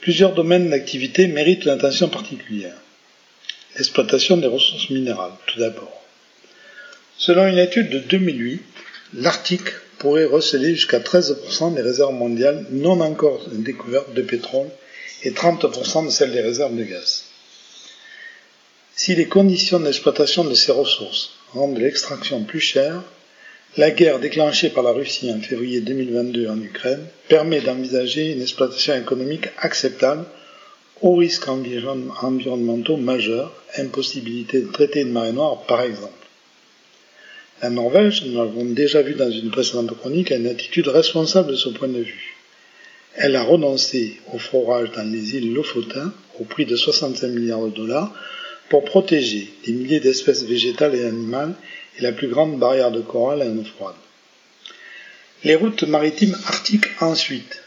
Plusieurs 0.00 0.34
domaines 0.34 0.70
d'activité 0.70 1.26
méritent 1.26 1.64
une 1.64 1.72
attention 1.72 2.08
particulière. 2.08 2.76
L'exploitation 3.76 4.38
des 4.38 4.46
ressources 4.46 4.88
minérales, 4.90 5.32
tout 5.46 5.58
d'abord. 5.58 6.02
Selon 7.18 7.46
une 7.46 7.58
étude 7.58 7.90
de 7.90 7.98
2008, 7.98 8.62
l'Arctique 9.14 9.72
pourrait 9.98 10.24
recéler 10.24 10.74
jusqu'à 10.74 11.00
13% 11.00 11.74
des 11.74 11.82
réserves 11.82 12.14
mondiales 12.14 12.64
non 12.70 13.00
encore 13.00 13.46
découvertes 13.50 14.14
de 14.14 14.22
pétrole 14.22 14.68
et 15.24 15.32
30% 15.32 16.06
de 16.06 16.10
celles 16.10 16.32
des 16.32 16.40
réserves 16.40 16.76
de 16.76 16.84
gaz. 16.84 17.24
Si 18.94 19.14
les 19.14 19.26
conditions 19.26 19.80
d'exploitation 19.80 20.44
de 20.44 20.54
ces 20.54 20.72
ressources 20.72 21.30
rendent 21.52 21.78
l'extraction 21.78 22.44
plus 22.44 22.60
chère, 22.60 23.02
la 23.78 23.92
guerre 23.92 24.18
déclenchée 24.18 24.70
par 24.70 24.82
la 24.82 24.90
Russie 24.90 25.30
en 25.30 25.38
février 25.40 25.80
2022 25.80 26.48
en 26.48 26.60
Ukraine 26.60 27.06
permet 27.28 27.60
d'envisager 27.60 28.32
une 28.32 28.42
exploitation 28.42 28.96
économique 28.96 29.46
acceptable 29.56 30.24
aux 31.00 31.14
risques 31.14 31.46
environnementaux 31.46 32.96
majeurs, 32.96 33.54
impossibilité 33.76 34.62
de 34.62 34.72
traiter 34.72 35.02
une 35.02 35.12
marée 35.12 35.32
noire 35.32 35.62
par 35.68 35.82
exemple. 35.82 36.12
La 37.62 37.70
Norvège, 37.70 38.24
nous 38.26 38.36
l'avons 38.36 38.64
déjà 38.64 39.00
vu 39.00 39.14
dans 39.14 39.30
une 39.30 39.52
précédente 39.52 39.96
chronique, 39.96 40.32
a 40.32 40.36
une 40.38 40.48
attitude 40.48 40.88
responsable 40.88 41.52
de 41.52 41.56
ce 41.56 41.68
point 41.68 41.86
de 41.86 42.00
vue. 42.00 42.34
Elle 43.14 43.36
a 43.36 43.44
renoncé 43.44 44.18
au 44.34 44.38
forage 44.38 44.90
dans 44.90 45.08
les 45.08 45.36
îles 45.36 45.54
Lofoten 45.54 46.10
au 46.40 46.44
prix 46.44 46.66
de 46.66 46.74
65 46.74 47.28
milliards 47.28 47.66
de 47.66 47.70
dollars 47.70 48.12
pour 48.68 48.84
protéger 48.84 49.52
des 49.64 49.72
milliers 49.72 50.00
d'espèces 50.00 50.44
végétales 50.44 50.94
et 50.94 51.04
animales 51.04 51.54
et 51.98 52.02
la 52.02 52.12
plus 52.12 52.28
grande 52.28 52.58
barrière 52.58 52.90
de 52.90 53.00
corail 53.00 53.42
à 53.42 53.46
une 53.46 53.64
froide. 53.64 53.94
Les 55.44 55.54
routes 55.54 55.84
maritimes 55.84 56.36
arctiques 56.46 56.88
ensuite. 57.00 57.62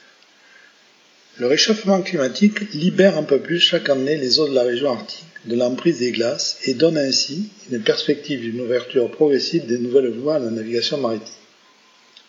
Le 1.37 1.47
réchauffement 1.47 2.01
climatique 2.01 2.73
libère 2.73 3.17
un 3.17 3.23
peu 3.23 3.39
plus 3.39 3.59
chaque 3.59 3.89
année 3.89 4.17
les 4.17 4.39
eaux 4.39 4.47
de 4.47 4.53
la 4.53 4.63
région 4.63 4.91
arctique 4.91 5.25
de 5.45 5.55
l'emprise 5.55 5.99
des 5.99 6.11
glaces 6.11 6.59
et 6.65 6.73
donne 6.73 6.97
ainsi 6.97 7.49
une 7.71 7.81
perspective 7.81 8.41
d'une 8.41 8.61
ouverture 8.61 9.09
progressive 9.09 9.65
des 9.65 9.79
nouvelles 9.79 10.11
voies 10.11 10.35
à 10.35 10.39
la 10.39 10.51
navigation 10.51 10.97
maritime. 10.97 11.27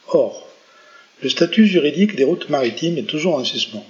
Or, 0.09 0.49
le 1.23 1.29
statut 1.29 1.67
juridique 1.67 2.17
des 2.17 2.25
routes 2.25 2.49
maritimes 2.49 2.99
est 2.99 3.09
toujours 3.09 3.35
en 3.35 3.45
suspens. 3.45 3.87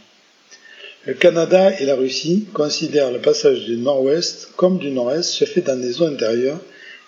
Le 1.04 1.14
Canada 1.14 1.72
et 1.80 1.84
la 1.84 1.96
Russie 1.96 2.46
considèrent 2.52 3.10
le 3.10 3.18
passage 3.18 3.64
du 3.64 3.76
nord-ouest 3.76 4.50
comme 4.56 4.78
du 4.78 4.90
nord-est 4.90 5.28
se 5.28 5.44
fait 5.44 5.62
dans 5.62 5.80
des 5.80 6.00
eaux 6.00 6.06
intérieures 6.06 6.60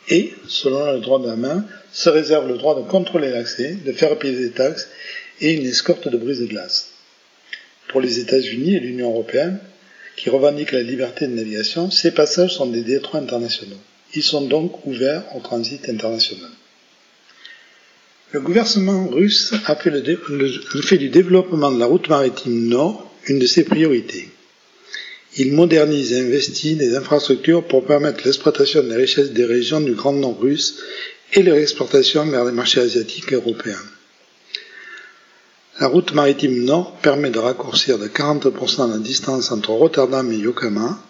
et, 0.08 0.32
selon 0.48 0.92
le 0.92 0.98
droit 0.98 1.20
de 1.20 1.28
la 1.28 1.36
main, 1.36 1.64
se 1.92 2.08
réservent 2.08 2.48
le 2.48 2.58
droit 2.58 2.74
de 2.74 2.88
contrôler 2.88 3.30
l'accès, 3.30 3.78
de 3.84 3.92
faire 3.92 4.18
payer 4.18 4.36
des 4.36 4.50
taxes 4.50 4.88
et 5.40 5.52
une 5.52 5.64
escorte 5.64 6.08
de 6.08 6.16
brise 6.16 6.40
de 6.40 6.46
glace. 6.46 6.90
Pour 7.88 8.00
les 8.00 8.18
États-Unis 8.18 8.74
et 8.74 8.80
l'Union 8.80 9.10
européenne, 9.10 9.60
qui 10.16 10.28
revendiquent 10.28 10.72
la 10.72 10.82
liberté 10.82 11.26
de 11.26 11.32
navigation, 11.32 11.90
ces 11.90 12.10
passages 12.10 12.54
sont 12.54 12.66
des 12.66 12.82
détroits 12.82 13.20
internationaux. 13.20 13.80
Ils 14.14 14.22
sont 14.22 14.42
donc 14.42 14.84
ouverts 14.86 15.24
au 15.36 15.40
transit 15.40 15.88
international. 15.88 16.50
Le 18.32 18.40
gouvernement 18.40 19.06
russe 19.08 19.54
a 19.66 19.76
fait, 19.76 19.90
le, 19.90 20.82
fait 20.82 20.98
du 20.98 21.08
développement 21.08 21.70
de 21.70 21.78
la 21.78 21.86
route 21.86 22.08
maritime 22.08 22.68
nord 22.68 23.13
une 23.28 23.38
de 23.38 23.46
ses 23.46 23.64
priorités. 23.64 24.28
Il 25.36 25.52
modernise 25.52 26.12
et 26.12 26.20
investit 26.20 26.76
des 26.76 26.94
infrastructures 26.94 27.66
pour 27.66 27.84
permettre 27.84 28.24
l'exploitation 28.24 28.82
des 28.84 28.94
richesses 28.94 29.32
des 29.32 29.44
régions 29.44 29.80
du 29.80 29.94
Grand 29.94 30.12
Nord 30.12 30.38
russe 30.38 30.78
et 31.32 31.42
leur 31.42 31.56
exportation 31.56 32.24
vers 32.26 32.44
les 32.44 32.52
marchés 32.52 32.80
asiatiques 32.80 33.32
et 33.32 33.36
européens. 33.36 33.82
La 35.80 35.88
route 35.88 36.12
maritime 36.14 36.64
nord 36.64 36.96
permet 36.98 37.30
de 37.30 37.40
raccourcir 37.40 37.98
de 37.98 38.06
40% 38.06 38.92
la 38.92 38.98
distance 38.98 39.50
entre 39.50 39.70
Rotterdam 39.70 40.30
et 40.30 40.36
Yokohama 40.36 41.02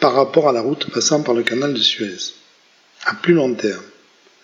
par 0.00 0.14
rapport 0.14 0.48
à 0.48 0.52
la 0.52 0.62
route 0.62 0.90
passant 0.90 1.22
par 1.22 1.34
le 1.34 1.42
canal 1.42 1.74
de 1.74 1.80
Suez. 1.80 2.32
À 3.04 3.14
plus 3.14 3.34
long 3.34 3.54
terme, 3.54 3.82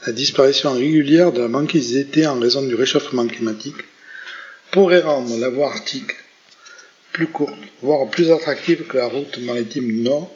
la 0.06 0.12
disparition 0.12 0.72
régulière 0.72 1.32
de 1.32 1.40
la 1.40 1.48
banquise 1.48 1.94
d'été 1.94 2.26
en 2.26 2.38
raison 2.38 2.62
du 2.62 2.74
réchauffement 2.74 3.26
climatique 3.26 3.76
pourrait 4.72 5.00
rendre 5.00 5.38
la 5.38 5.48
voie 5.48 5.70
arctique 5.70 6.12
plus 7.12 7.26
courte, 7.26 7.54
voire 7.82 8.08
plus 8.10 8.30
attractive 8.30 8.86
que 8.86 8.96
la 8.96 9.06
route 9.06 9.38
maritime 9.38 10.02
nord 10.02 10.32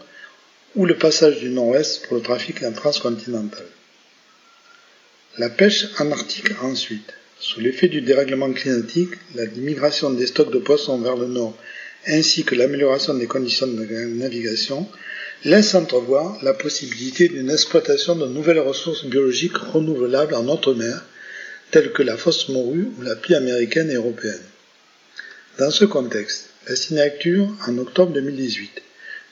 ou 0.74 0.84
le 0.84 0.96
passage 0.96 1.38
du 1.40 1.48
nord-ouest 1.48 2.06
pour 2.06 2.16
le 2.16 2.22
trafic 2.22 2.60
transcontinental. 2.74 3.64
La 5.38 5.48
pêche 5.50 5.86
en 5.98 6.10
Arctique 6.12 6.62
ensuite. 6.62 7.14
Sous 7.38 7.60
l'effet 7.60 7.88
du 7.88 8.00
dérèglement 8.00 8.50
climatique, 8.52 9.12
la 9.34 9.44
migration 9.46 10.10
des 10.10 10.26
stocks 10.26 10.52
de 10.52 10.58
poissons 10.58 10.98
vers 10.98 11.16
le 11.16 11.26
nord 11.26 11.56
ainsi 12.06 12.44
que 12.44 12.54
l'amélioration 12.54 13.14
des 13.14 13.26
conditions 13.26 13.66
de 13.66 13.84
navigation 13.84 14.88
laissent 15.44 15.74
entrevoir 15.74 16.38
la 16.42 16.54
possibilité 16.54 17.28
d'une 17.28 17.50
exploitation 17.50 18.16
de 18.16 18.26
nouvelles 18.26 18.60
ressources 18.60 19.04
biologiques 19.04 19.56
renouvelables 19.56 20.34
en 20.34 20.48
haute 20.48 20.68
mer, 20.68 21.04
telles 21.70 21.92
que 21.92 22.02
la 22.02 22.16
fosse 22.16 22.48
morue 22.48 22.88
ou 22.98 23.02
la 23.02 23.16
pie 23.16 23.34
américaine 23.34 23.90
et 23.90 23.94
européenne. 23.94 24.42
Dans 25.58 25.70
ce 25.70 25.84
contexte, 25.84 26.45
la 26.68 26.74
signature, 26.74 27.48
en 27.68 27.78
octobre 27.78 28.12
2018, 28.12 28.82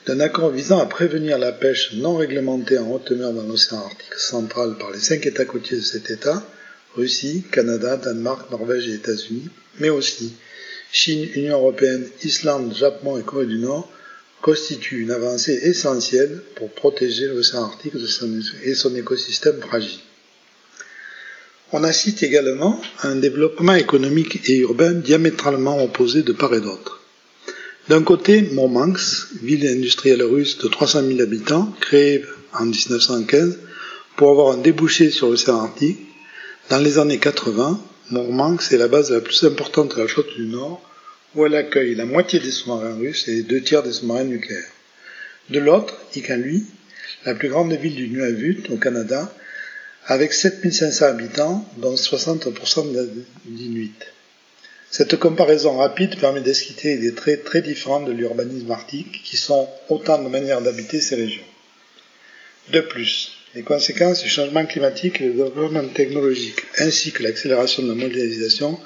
d'un 0.07 0.21
accord 0.21 0.51
visant 0.51 0.79
à 0.79 0.85
prévenir 0.85 1.37
la 1.37 1.51
pêche 1.51 1.91
non 1.95 2.15
réglementée 2.15 2.77
en 2.77 2.89
haute 2.89 3.11
mer 3.11 3.33
dans 3.33 3.43
l'océan 3.43 3.79
Arctique 3.79 4.13
central 4.13 4.77
par 4.79 4.91
les 4.91 4.99
cinq 4.99 5.25
États 5.25 5.43
côtiers 5.43 5.77
de 5.77 5.81
cet 5.81 6.09
État, 6.09 6.41
Russie, 6.95 7.43
Canada, 7.51 7.97
Danemark, 7.97 8.49
Norvège 8.51 8.87
et 8.87 8.93
États-Unis, 8.93 9.49
mais 9.79 9.89
aussi 9.89 10.33
Chine, 10.93 11.27
Union 11.35 11.57
européenne, 11.57 12.07
Islande, 12.23 12.73
Japon 12.73 13.17
et 13.17 13.23
Corée 13.23 13.47
du 13.47 13.57
Nord, 13.57 13.91
constitue 14.41 15.01
une 15.01 15.11
avancée 15.11 15.59
essentielle 15.63 16.41
pour 16.55 16.71
protéger 16.71 17.27
l'océan 17.27 17.63
Arctique 17.63 17.95
et 18.63 18.75
son 18.75 18.95
écosystème 18.95 19.59
fragile. 19.59 19.99
On 21.73 21.83
assiste 21.83 22.23
également 22.23 22.79
à 22.99 23.09
un 23.09 23.17
développement 23.17 23.73
économique 23.73 24.47
et 24.49 24.59
urbain 24.59 24.93
diamétralement 24.93 25.83
opposé 25.83 26.21
de 26.23 26.31
part 26.31 26.53
et 26.53 26.61
d'autre. 26.61 27.01
D'un 27.87 28.01
côté, 28.01 28.41
Murmansk, 28.41 29.35
ville 29.43 29.67
industrielle 29.67 30.23
russe 30.23 30.57
de 30.57 30.67
300 30.67 31.03
000 31.07 31.21
habitants, 31.21 31.71
créée 31.81 32.25
en 32.53 32.65
1915 32.65 33.59
pour 34.15 34.31
avoir 34.31 34.55
un 34.55 34.57
débouché 34.57 35.11
sur 35.11 35.29
l'océan 35.29 35.59
Arctique. 35.59 35.99
Dans 36.71 36.79
les 36.79 36.97
années 36.97 37.19
80, 37.19 37.79
Murmansk 38.09 38.73
est 38.73 38.77
la 38.77 38.87
base 38.87 39.11
la 39.11 39.21
plus 39.21 39.43
importante 39.43 39.95
de 39.95 40.01
la 40.01 40.07
flotte 40.07 40.35
du 40.35 40.47
Nord, 40.47 40.81
où 41.35 41.45
elle 41.45 41.53
accueille 41.53 41.93
la 41.93 42.05
moitié 42.05 42.39
des 42.39 42.49
sous-marins 42.49 42.95
russes 42.95 43.27
et 43.27 43.35
les 43.35 43.43
deux 43.43 43.61
tiers 43.61 43.83
des 43.83 43.91
sous-marins 43.91 44.23
nucléaires. 44.23 44.71
De 45.51 45.59
l'autre, 45.59 45.93
Iqaluit, 46.15 46.65
la 47.23 47.35
plus 47.35 47.49
grande 47.49 47.71
ville 47.73 47.93
du 47.93 48.07
Nunavut, 48.07 48.63
au 48.71 48.77
Canada, 48.77 49.31
avec 50.07 50.33
7500 50.33 51.05
habitants, 51.05 51.69
dont 51.77 51.93
60% 51.93 52.85
d'Inuits. 53.45 53.91
Cette 54.91 55.17
comparaison 55.17 55.77
rapide 55.77 56.19
permet 56.19 56.41
d'esquiter 56.41 56.97
des 56.97 57.13
traits 57.13 57.43
très 57.43 57.61
différents 57.61 58.01
de 58.01 58.11
l'urbanisme 58.11 58.71
arctique, 58.71 59.23
qui 59.23 59.37
sont 59.37 59.67
autant 59.89 60.21
de 60.21 60.29
manières 60.29 60.61
d'habiter 60.61 61.01
ces 61.01 61.15
régions. 61.15 61.43
De 62.71 62.79
plus, 62.79 63.31
les 63.55 63.63
conséquences 63.63 64.23
du 64.23 64.29
changement 64.29 64.65
climatique 64.65 65.21
et 65.21 65.25
du 65.25 65.33
développement 65.33 65.87
technologique, 65.87 66.61
ainsi 66.77 67.11
que 67.11 67.23
l'accélération 67.23 67.83
de 67.83 67.89
la 67.89 67.95
mondialisation, 67.95 68.79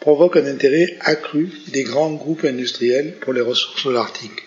provoquent 0.00 0.38
un 0.38 0.46
intérêt 0.46 0.96
accru 1.00 1.48
des 1.68 1.84
grands 1.84 2.12
groupes 2.12 2.44
industriels 2.44 3.14
pour 3.20 3.32
les 3.32 3.40
ressources 3.40 3.86
de 3.86 3.92
l'Arctique. 3.92 4.42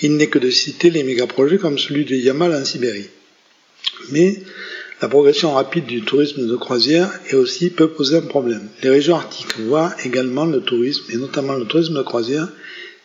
Il 0.00 0.16
n'est 0.16 0.28
que 0.28 0.38
de 0.38 0.50
citer 0.50 0.90
les 0.90 1.02
mégaprojets 1.02 1.58
comme 1.58 1.78
celui 1.78 2.04
de 2.04 2.14
Yamal 2.14 2.54
en 2.54 2.64
Sibérie. 2.64 3.10
Mais 4.10 4.38
La 5.02 5.08
progression 5.08 5.54
rapide 5.54 5.86
du 5.86 6.02
tourisme 6.02 6.46
de 6.46 6.56
croisière 6.56 7.10
est 7.28 7.34
aussi 7.34 7.70
peut 7.70 7.88
poser 7.88 8.18
un 8.18 8.22
problème. 8.22 8.68
Les 8.82 8.90
régions 8.90 9.16
arctiques 9.16 9.58
voient 9.58 9.94
également 10.04 10.46
le 10.46 10.60
tourisme, 10.60 11.04
et 11.10 11.16
notamment 11.16 11.54
le 11.54 11.64
tourisme 11.64 11.94
de 11.94 12.02
croisière, 12.02 12.48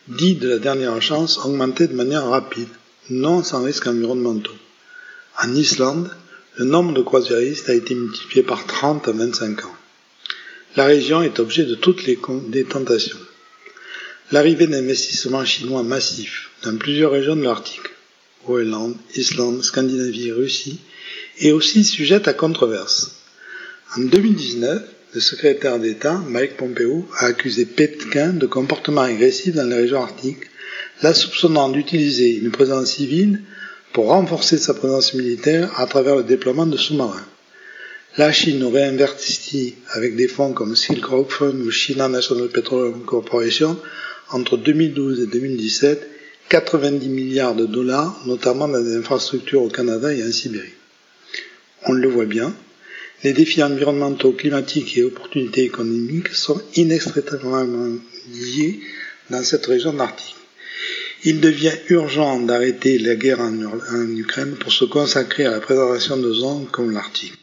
dit 0.08 0.36
de 0.36 0.48
la 0.48 0.60
dernière 0.60 1.02
chance, 1.02 1.40
augmenter 1.44 1.88
de 1.88 1.96
manière 1.96 2.26
rapide, 2.28 2.70
non 3.10 3.44
sans 3.44 3.64
risques 3.64 3.88
environnementaux. 3.88 4.56
En 5.42 5.54
Islande, 5.56 6.12
le 6.58 6.66
nombre 6.66 6.94
de 6.94 7.02
croisiéristes 7.02 7.70
a 7.70 7.74
été 7.74 7.96
multiplié 7.96 8.44
par 8.44 8.68
30 8.68 9.08
en 9.08 9.14
25 9.14 9.66
ans. 9.66 9.76
La 10.76 10.86
région 10.86 11.24
est 11.24 11.40
objet 11.40 11.64
de 11.64 11.76
toutes 11.76 12.06
les 12.06 12.18
tentations. 12.66 13.18
L'arrivée 14.32 14.68
d'investissements 14.68 15.46
chinois 15.46 15.82
massifs 15.82 16.52
dans 16.64 16.78
plusieurs 16.78 17.12
régions 17.12 17.36
de 17.36 17.44
l'Arctique, 17.44 17.90
Groenland, 18.44 18.96
Islande, 19.16 19.64
Scandinavie, 19.64 20.32
Russie, 20.32 20.80
est 21.40 21.52
aussi 21.52 21.84
sujette 21.84 22.28
à 22.28 22.34
controverse. 22.34 23.12
En 23.98 24.02
2019, 24.02 24.84
le 25.16 25.20
secrétaire 25.20 25.80
d'État, 25.80 26.22
Mike 26.28 26.58
Pompeo, 26.58 27.08
a 27.18 27.26
accusé 27.28 27.66
Pékin 27.66 28.34
de 28.34 28.46
comportement 28.46 29.02
agressif 29.02 29.56
dans 29.56 29.68
les 29.68 29.76
régions 29.76 30.04
arctiques, 30.04 30.50
la 31.02 31.14
soupçonnant 31.14 31.70
d'utiliser 31.70 32.36
une 32.36 32.52
présence 32.52 32.92
civile 32.92 33.42
pour 33.94 34.08
renforcer 34.08 34.58
sa 34.58 34.74
présence 34.74 35.14
militaire 35.16 35.72
à 35.80 35.88
travers 35.88 36.16
le 36.16 36.24
déploiement 36.24 36.68
de 36.68 36.78
sous-marins. 36.78 37.26
La 38.18 38.32
Chine 38.32 38.64
aurait 38.64 38.84
investi 38.84 39.76
avec 39.92 40.16
des 40.16 40.28
fonds 40.28 40.54
comme 40.54 40.76
Silk 40.76 41.06
Road 41.06 41.30
Fund 41.30 41.62
ou 41.62 41.72
China 41.72 42.08
National 42.08 42.50
Petroleum 42.50 43.04
Corporation 43.06 43.80
entre 44.32 44.58
2012 44.58 45.22
et 45.22 45.28
2017 45.28 46.10
90 46.50 47.08
milliards 47.10 47.56
de 47.56 47.66
dollars, 47.68 48.20
notamment 48.26 48.68
dans 48.68 48.82
des 48.82 48.96
infrastructures 48.96 49.62
au 49.62 49.70
Canada 49.70 50.12
et 50.12 50.24
en 50.24 50.32
Sibérie. 50.32 50.74
On 51.86 51.94
le 51.94 52.08
voit 52.08 52.26
bien, 52.26 52.54
les 53.24 53.34
défis 53.34 53.62
environnementaux, 53.64 54.32
climatiques 54.32 54.98
et 54.98 55.04
opportunités 55.04 55.64
économiques 55.64 56.30
sont 56.30 56.62
inextricablement 56.76 57.98
liés 58.34 58.80
dans 59.30 59.44
cette 59.44 59.66
région 59.66 60.00
arctique. 60.00 60.36
Il 61.26 61.42
devient 61.42 61.74
urgent 61.90 62.40
d'arrêter 62.40 62.98
la 62.98 63.16
guerre 63.16 63.42
en, 63.42 63.54
en, 63.64 64.10
Ukraine 64.16 64.56
pour 64.56 64.72
se 64.72 64.86
consacrer 64.86 65.46
à 65.46 65.52
la 65.52 65.60
préservation 65.60 66.16
de 66.16 66.32
zones 66.32 66.68
comme 66.72 66.92
l'Arctique. 66.92 67.34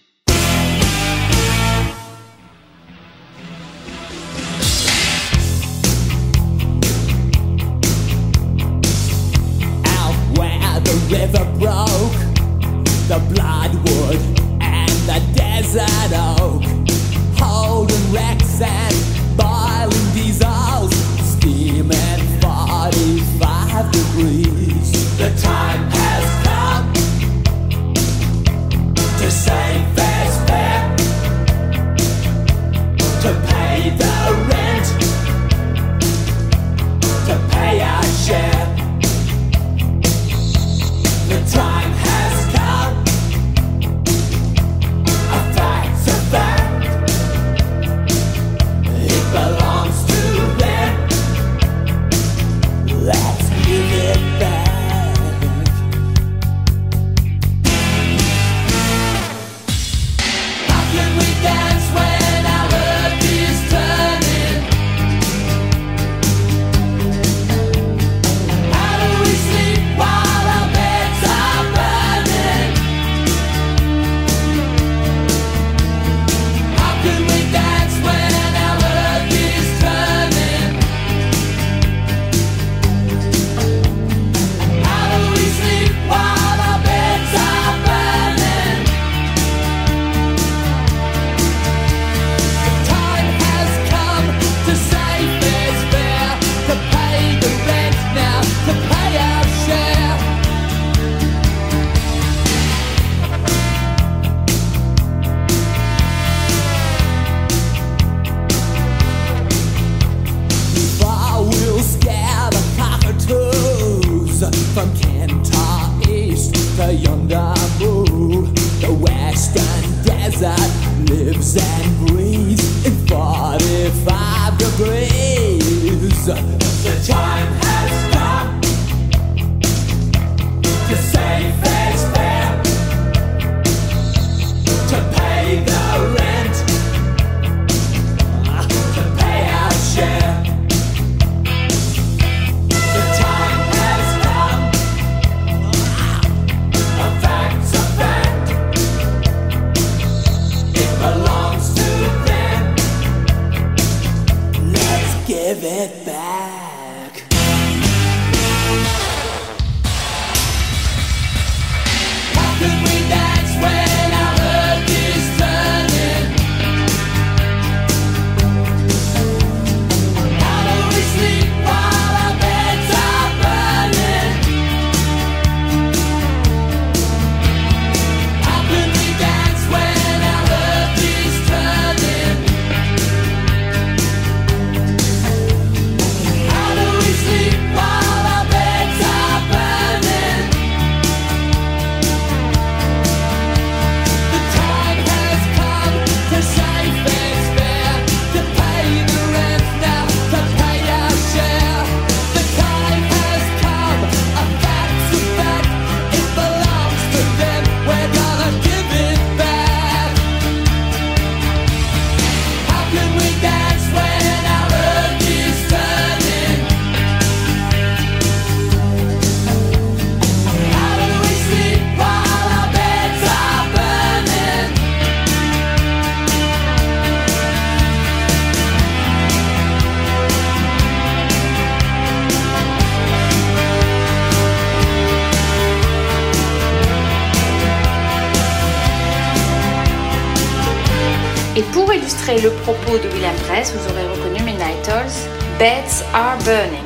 Le 242.47 242.53
propos 242.63 242.97
de 242.97 243.09
William 243.13 243.35
Press, 243.49 243.75
vous 243.75 243.91
aurez 243.91 244.07
reconnu 244.07 244.41
Midnight 244.45 244.81
Tolls, 244.85 245.29
Beds 245.59 246.05
are 246.15 246.39
burning. 246.45 246.85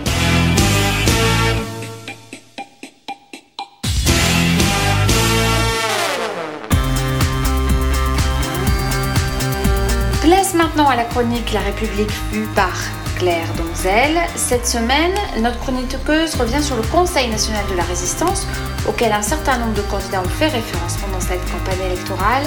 Place 10.22 10.54
maintenant 10.54 10.88
à 10.88 10.96
la 10.96 11.04
chronique 11.04 11.52
La 11.52 11.60
République 11.60 12.10
vue 12.32 12.46
par 12.54 12.72
Claire 13.18 13.44
Donzel. 13.58 14.16
Cette 14.36 14.66
semaine, 14.66 15.12
notre 15.42 15.58
chroniqueuse 15.58 16.36
revient 16.36 16.62
sur 16.62 16.76
le 16.76 16.82
Conseil 16.84 17.28
national 17.28 17.66
de 17.70 17.76
la 17.76 17.82
résistance, 17.82 18.46
auquel 18.88 19.12
un 19.12 19.20
certain 19.20 19.58
nombre 19.58 19.74
de 19.74 19.82
candidats 19.82 20.22
ont 20.22 20.28
fait 20.38 20.48
référence 20.48 20.96
pendant 20.96 21.20
cette 21.20 21.44
campagne 21.50 21.84
électorale, 21.84 22.44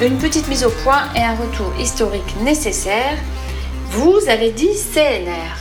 une 0.00 0.18
petite 0.18 0.48
mise 0.48 0.64
au 0.64 0.70
point 0.70 1.12
et 1.14 1.20
un 1.20 1.34
retour 1.36 1.72
historique 1.78 2.36
nécessaire. 2.40 3.18
Vous 3.90 4.18
avez 4.28 4.50
dit 4.50 4.70
CNR. 4.94 5.56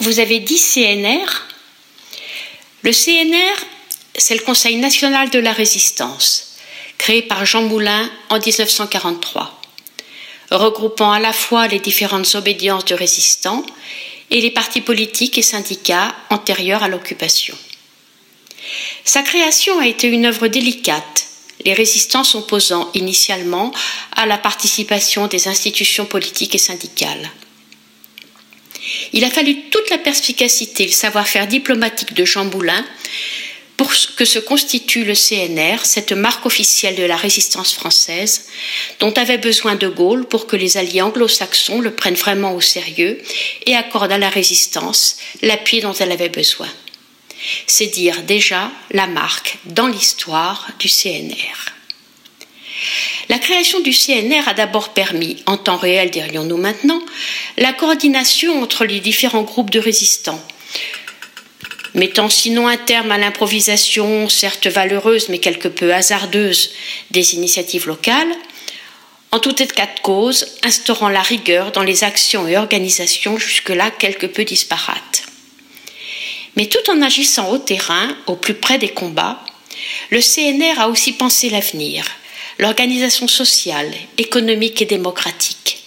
Vous 0.00 0.18
avez 0.18 0.40
dit 0.40 0.58
CNR 0.58 1.26
Le 2.82 2.92
CNR, 2.92 3.66
c'est 4.16 4.34
le 4.34 4.42
Conseil 4.42 4.76
national 4.76 5.30
de 5.30 5.38
la 5.38 5.52
résistance 5.52 6.48
créé 6.98 7.22
par 7.22 7.44
Jean 7.44 7.62
Moulin 7.62 8.08
en 8.30 8.38
1943, 8.38 9.60
regroupant 10.52 11.10
à 11.10 11.18
la 11.18 11.32
fois 11.32 11.66
les 11.66 11.80
différentes 11.80 12.32
obédiences 12.36 12.84
de 12.84 12.94
résistants 12.94 13.66
et 14.30 14.40
les 14.40 14.52
partis 14.52 14.80
politiques 14.80 15.36
et 15.36 15.42
syndicats 15.42 16.14
antérieurs 16.30 16.84
à 16.84 16.88
l'occupation. 16.88 17.56
Sa 19.04 19.22
création 19.22 19.78
a 19.78 19.86
été 19.86 20.08
une 20.08 20.26
œuvre 20.26 20.48
délicate, 20.48 21.26
les 21.64 21.74
résistants 21.74 22.24
s'opposant 22.24 22.90
initialement 22.94 23.72
à 24.16 24.26
la 24.26 24.38
participation 24.38 25.26
des 25.26 25.48
institutions 25.48 26.06
politiques 26.06 26.54
et 26.54 26.58
syndicales. 26.58 27.30
Il 29.12 29.24
a 29.24 29.30
fallu 29.30 29.68
toute 29.70 29.90
la 29.90 29.98
perspicacité 29.98 30.84
et 30.84 30.86
le 30.86 30.92
savoir-faire 30.92 31.46
diplomatique 31.46 32.14
de 32.14 32.24
Jean 32.24 32.44
Moulin 32.44 32.84
pour 33.76 33.92
que 34.16 34.24
se 34.24 34.38
constitue 34.38 35.04
le 35.04 35.14
CNR, 35.14 35.84
cette 35.84 36.12
marque 36.12 36.46
officielle 36.46 36.94
de 36.94 37.02
la 37.02 37.16
résistance 37.16 37.72
française, 37.72 38.46
dont 39.00 39.12
avait 39.12 39.38
besoin 39.38 39.74
de 39.74 39.88
Gaulle 39.88 40.26
pour 40.26 40.46
que 40.46 40.56
les 40.56 40.76
alliés 40.76 41.02
anglo-saxons 41.02 41.80
le 41.80 41.92
prennent 41.92 42.14
vraiment 42.14 42.54
au 42.54 42.60
sérieux 42.60 43.20
et 43.66 43.74
accordent 43.74 44.12
à 44.12 44.18
la 44.18 44.28
résistance 44.28 45.16
l'appui 45.42 45.80
dont 45.80 45.94
elle 45.94 46.12
avait 46.12 46.28
besoin. 46.28 46.68
C'est 47.66 47.88
dire 47.88 48.22
déjà 48.22 48.70
la 48.90 49.06
marque 49.06 49.58
dans 49.64 49.86
l'histoire 49.86 50.68
du 50.78 50.88
CNR. 50.88 51.72
La 53.28 53.38
création 53.38 53.80
du 53.80 53.92
CNR 53.92 54.48
a 54.48 54.54
d'abord 54.54 54.90
permis, 54.90 55.42
en 55.46 55.56
temps 55.56 55.76
réel 55.76 56.10
dirions-nous 56.10 56.56
maintenant, 56.56 57.00
la 57.56 57.72
coordination 57.72 58.62
entre 58.62 58.84
les 58.84 59.00
différents 59.00 59.42
groupes 59.42 59.70
de 59.70 59.78
résistants, 59.78 60.42
mettant 61.94 62.28
sinon 62.28 62.66
un 62.66 62.76
terme 62.76 63.12
à 63.12 63.18
l'improvisation, 63.18 64.28
certes 64.28 64.66
valeureuse 64.66 65.28
mais 65.28 65.38
quelque 65.38 65.68
peu 65.68 65.94
hasardeuse, 65.94 66.72
des 67.10 67.34
initiatives 67.34 67.86
locales, 67.86 68.34
en 69.30 69.38
tout 69.38 69.62
état 69.62 69.86
de 69.86 70.00
cause, 70.02 70.46
instaurant 70.62 71.08
la 71.08 71.22
rigueur 71.22 71.72
dans 71.72 71.82
les 71.82 72.04
actions 72.04 72.46
et 72.46 72.58
organisations 72.58 73.38
jusque-là 73.38 73.90
quelque 73.90 74.26
peu 74.26 74.44
disparates. 74.44 75.31
Mais 76.56 76.66
tout 76.66 76.90
en 76.90 77.02
agissant 77.02 77.50
au 77.50 77.58
terrain, 77.58 78.16
au 78.26 78.36
plus 78.36 78.54
près 78.54 78.78
des 78.78 78.90
combats, 78.90 79.42
le 80.10 80.20
CNR 80.20 80.80
a 80.80 80.88
aussi 80.88 81.12
pensé 81.12 81.50
l'avenir, 81.50 82.04
l'organisation 82.58 83.26
sociale, 83.26 83.92
économique 84.18 84.82
et 84.82 84.86
démocratique, 84.86 85.82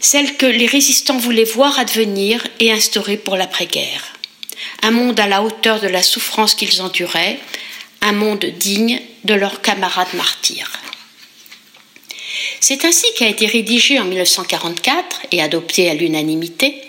celle 0.00 0.36
que 0.36 0.46
les 0.46 0.66
résistants 0.66 1.18
voulaient 1.18 1.44
voir 1.44 1.78
advenir 1.78 2.46
et 2.60 2.72
instaurer 2.72 3.16
pour 3.16 3.36
l'après-guerre 3.36 4.14
un 4.82 4.90
monde 4.90 5.18
à 5.18 5.26
la 5.26 5.42
hauteur 5.42 5.80
de 5.80 5.88
la 5.88 6.02
souffrance 6.02 6.54
qu'ils 6.54 6.82
enduraient, 6.82 7.38
un 8.02 8.12
monde 8.12 8.44
digne 8.44 9.00
de 9.24 9.34
leurs 9.34 9.62
camarades 9.62 10.12
martyrs. 10.14 10.70
C'est 12.60 12.84
ainsi 12.84 13.06
qu'a 13.16 13.28
été 13.28 13.46
rédigé 13.46 13.98
en 13.98 14.04
1944 14.04 15.22
et 15.32 15.42
adopté 15.42 15.90
à 15.90 15.94
l'unanimité 15.94 16.80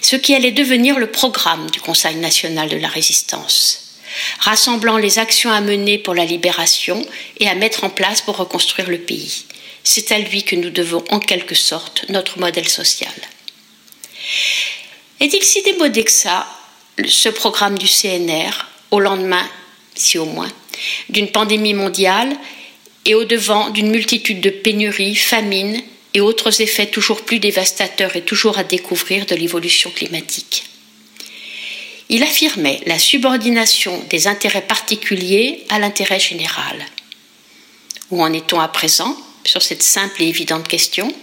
ce 0.00 0.16
qui 0.16 0.34
allait 0.34 0.50
devenir 0.50 0.98
le 0.98 1.10
programme 1.10 1.70
du 1.70 1.80
Conseil 1.80 2.16
national 2.16 2.68
de 2.68 2.76
la 2.76 2.88
résistance, 2.88 3.98
rassemblant 4.40 4.96
les 4.96 5.18
actions 5.18 5.50
à 5.50 5.60
mener 5.60 5.98
pour 5.98 6.14
la 6.14 6.24
libération 6.24 7.04
et 7.38 7.48
à 7.48 7.54
mettre 7.54 7.84
en 7.84 7.90
place 7.90 8.22
pour 8.22 8.36
reconstruire 8.36 8.88
le 8.88 8.98
pays. 8.98 9.44
C'est 9.84 10.12
à 10.12 10.18
lui 10.18 10.42
que 10.42 10.56
nous 10.56 10.70
devons 10.70 11.04
en 11.10 11.20
quelque 11.20 11.54
sorte 11.54 12.04
notre 12.08 12.38
modèle 12.38 12.68
social. 12.68 13.12
Est-il 15.20 15.42
si 15.42 15.62
démodé 15.62 16.04
que 16.04 16.10
ça 16.10 16.46
ce 17.06 17.28
programme 17.28 17.78
du 17.78 17.86
CNR 17.86 18.50
au 18.90 19.00
lendemain, 19.00 19.48
si 19.94 20.18
au 20.18 20.24
moins, 20.24 20.50
d'une 21.08 21.30
pandémie 21.30 21.74
mondiale 21.74 22.34
et 23.06 23.14
au 23.14 23.24
devant 23.24 23.70
d'une 23.70 23.90
multitude 23.90 24.40
de 24.40 24.50
pénuries, 24.50 25.16
famines 25.16 25.82
et 26.14 26.20
autres 26.20 26.60
effets 26.60 26.86
toujours 26.86 27.22
plus 27.22 27.38
dévastateurs 27.38 28.16
et 28.16 28.22
toujours 28.22 28.58
à 28.58 28.64
découvrir 28.64 29.26
de 29.26 29.34
l'évolution 29.34 29.90
climatique. 29.90 30.64
Il 32.08 32.22
affirmait 32.24 32.80
la 32.86 32.98
subordination 32.98 34.02
des 34.10 34.26
intérêts 34.26 34.66
particuliers 34.66 35.64
à 35.68 35.78
l'intérêt 35.78 36.18
général. 36.18 36.84
Où 38.10 38.22
en 38.22 38.32
est-on 38.32 38.58
à 38.58 38.66
présent 38.66 39.16
sur 39.44 39.62
cette 39.62 39.84
simple 39.84 40.22
et 40.22 40.28
évidente 40.28 40.66
question? 40.66 41.14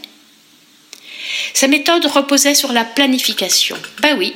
Sa 1.53 1.67
méthode 1.67 2.05
reposait 2.05 2.55
sur 2.55 2.71
la 2.71 2.85
planification. 2.85 3.77
Ben 3.99 4.17
oui, 4.17 4.33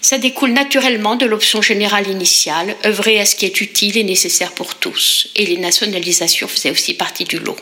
ça 0.00 0.18
découle 0.18 0.52
naturellement 0.52 1.16
de 1.16 1.26
l'option 1.26 1.62
générale 1.62 2.08
initiale, 2.08 2.76
œuvrer 2.84 3.20
à 3.20 3.26
ce 3.26 3.36
qui 3.36 3.46
est 3.46 3.60
utile 3.60 3.96
et 3.96 4.04
nécessaire 4.04 4.52
pour 4.52 4.74
tous, 4.76 5.28
et 5.36 5.46
les 5.46 5.58
nationalisations 5.58 6.48
faisaient 6.48 6.70
aussi 6.70 6.94
partie 6.94 7.24
du 7.24 7.38
lot. 7.38 7.56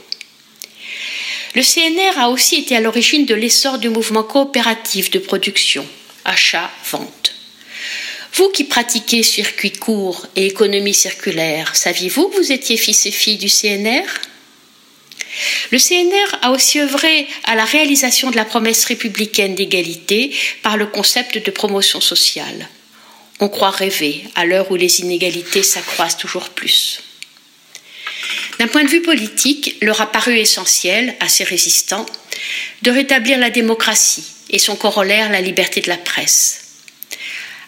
Le 1.55 1.63
CNR 1.63 2.19
a 2.19 2.29
aussi 2.31 2.57
été 2.57 2.77
à 2.77 2.81
l'origine 2.81 3.27
de 3.27 3.35
l'essor 3.35 3.79
du 3.79 3.89
mouvement 3.89 4.23
coopératif 4.23 5.11
de 5.11 5.19
production, 5.19 5.87
achat-vente. 6.25 7.35
Vous 8.35 8.51
qui 8.51 8.65
pratiquez 8.65 9.23
circuit 9.23 9.73
court 9.73 10.27
et 10.37 10.47
économie 10.47 10.95
circulaire, 10.95 11.75
saviez-vous 11.75 12.29
que 12.29 12.37
vous 12.37 12.53
étiez 12.53 12.77
fils 12.77 13.07
et 13.07 13.11
filles 13.11 13.39
du 13.39 13.49
CNR 13.49 14.05
le 15.71 15.79
CNR 15.79 16.39
a 16.43 16.51
aussi 16.51 16.81
œuvré 16.81 17.27
à 17.45 17.55
la 17.55 17.65
réalisation 17.65 18.31
de 18.31 18.37
la 18.37 18.45
promesse 18.45 18.85
républicaine 18.85 19.55
d'égalité 19.55 20.35
par 20.63 20.77
le 20.77 20.87
concept 20.87 21.45
de 21.45 21.51
promotion 21.51 22.01
sociale. 22.01 22.69
On 23.41 23.49
croit 23.49 23.71
rêver 23.71 24.25
à 24.35 24.45
l'heure 24.45 24.71
où 24.71 24.77
les 24.77 25.01
inégalités 25.01 25.63
s'accroissent 25.63 26.17
toujours 26.17 26.49
plus. 26.51 27.01
D'un 28.59 28.67
point 28.67 28.83
de 28.83 28.89
vue 28.89 29.03
politique, 29.03 29.77
leur 29.81 30.01
a 30.01 30.11
paru 30.11 30.37
essentiel, 30.37 31.15
à 31.21 31.29
ces 31.29 31.45
résistants, 31.45 32.07
de 32.83 32.91
rétablir 32.91 33.39
la 33.39 33.51
démocratie 33.51 34.25
et 34.51 34.59
son 34.59 34.77
corollaire, 34.77 35.31
la 35.31 35.41
liberté 35.41 35.81
de 35.81 35.89
la 35.89 35.97
presse. 35.97 36.68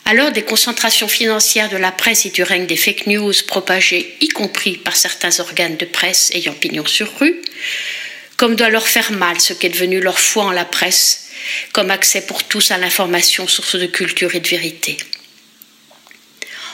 Alors 0.05 0.33
des 0.33 0.43
concentrations 0.43 1.09
financières 1.09 1.69
de 1.69 1.77
la 1.77 1.93
presse 1.93 2.27
et 2.27 2.31
du 2.31 2.43
règne 2.43 2.67
des 2.67 2.77
fake 2.77 3.07
news 3.07 3.35
propagées, 3.47 4.17
y 4.21 4.29
compris 4.29 4.77
par 4.77 4.97
certains 4.97 5.39
organes 5.41 5.77
de 5.77 5.85
presse 5.85 6.31
ayant 6.35 6.55
pignon 6.55 6.87
sur 6.87 7.09
rue, 7.19 7.41
comme 8.37 8.57
doit 8.57 8.71
leur 8.71 8.89
faire 8.89 9.13
mal 9.13 9.41
ce 9.41 9.53
qu'est 9.53 9.69
devenu 9.69 10.01
leur 10.01 10.19
foi 10.19 10.45
en 10.45 10.51
la 10.51 10.65
presse, 10.65 11.29
comme 11.73 11.91
accès 11.91 12.23
pour 12.23 12.45
tous 12.45 12.71
à 12.71 12.79
l'information, 12.79 13.47
source 13.47 13.77
de 13.77 13.87
culture 13.87 14.35
et 14.35 14.41
de 14.41 14.49
vérité. 14.49 14.97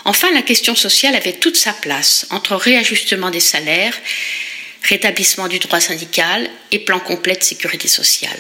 Enfin, 0.05 0.31
la 0.33 0.43
question 0.43 0.77
sociale 0.77 1.17
avait 1.17 1.33
toute 1.33 1.57
sa 1.57 1.73
place 1.73 2.27
entre 2.31 2.55
réajustement 2.55 3.31
des 3.31 3.41
salaires, 3.41 3.99
rétablissement 4.85 5.49
du 5.49 5.59
droit 5.59 5.81
syndical 5.81 6.49
et 6.71 6.79
plan 6.79 7.01
complet 7.01 7.35
de 7.35 7.43
sécurité 7.43 7.89
sociale. 7.89 8.39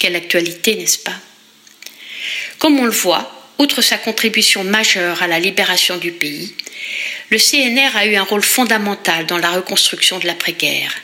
Quelle 0.00 0.16
actualité, 0.16 0.74
n'est-ce 0.74 0.98
pas? 0.98 1.14
Comme 2.58 2.80
on 2.80 2.84
le 2.84 2.90
voit, 2.90 3.35
Outre 3.58 3.80
sa 3.80 3.96
contribution 3.96 4.64
majeure 4.64 5.22
à 5.22 5.26
la 5.26 5.38
libération 5.38 5.96
du 5.96 6.12
pays, 6.12 6.54
le 7.30 7.38
CNR 7.38 7.96
a 7.96 8.06
eu 8.06 8.16
un 8.16 8.22
rôle 8.22 8.42
fondamental 8.42 9.26
dans 9.26 9.38
la 9.38 9.50
reconstruction 9.50 10.18
de 10.18 10.26
l'après-guerre. 10.26 10.94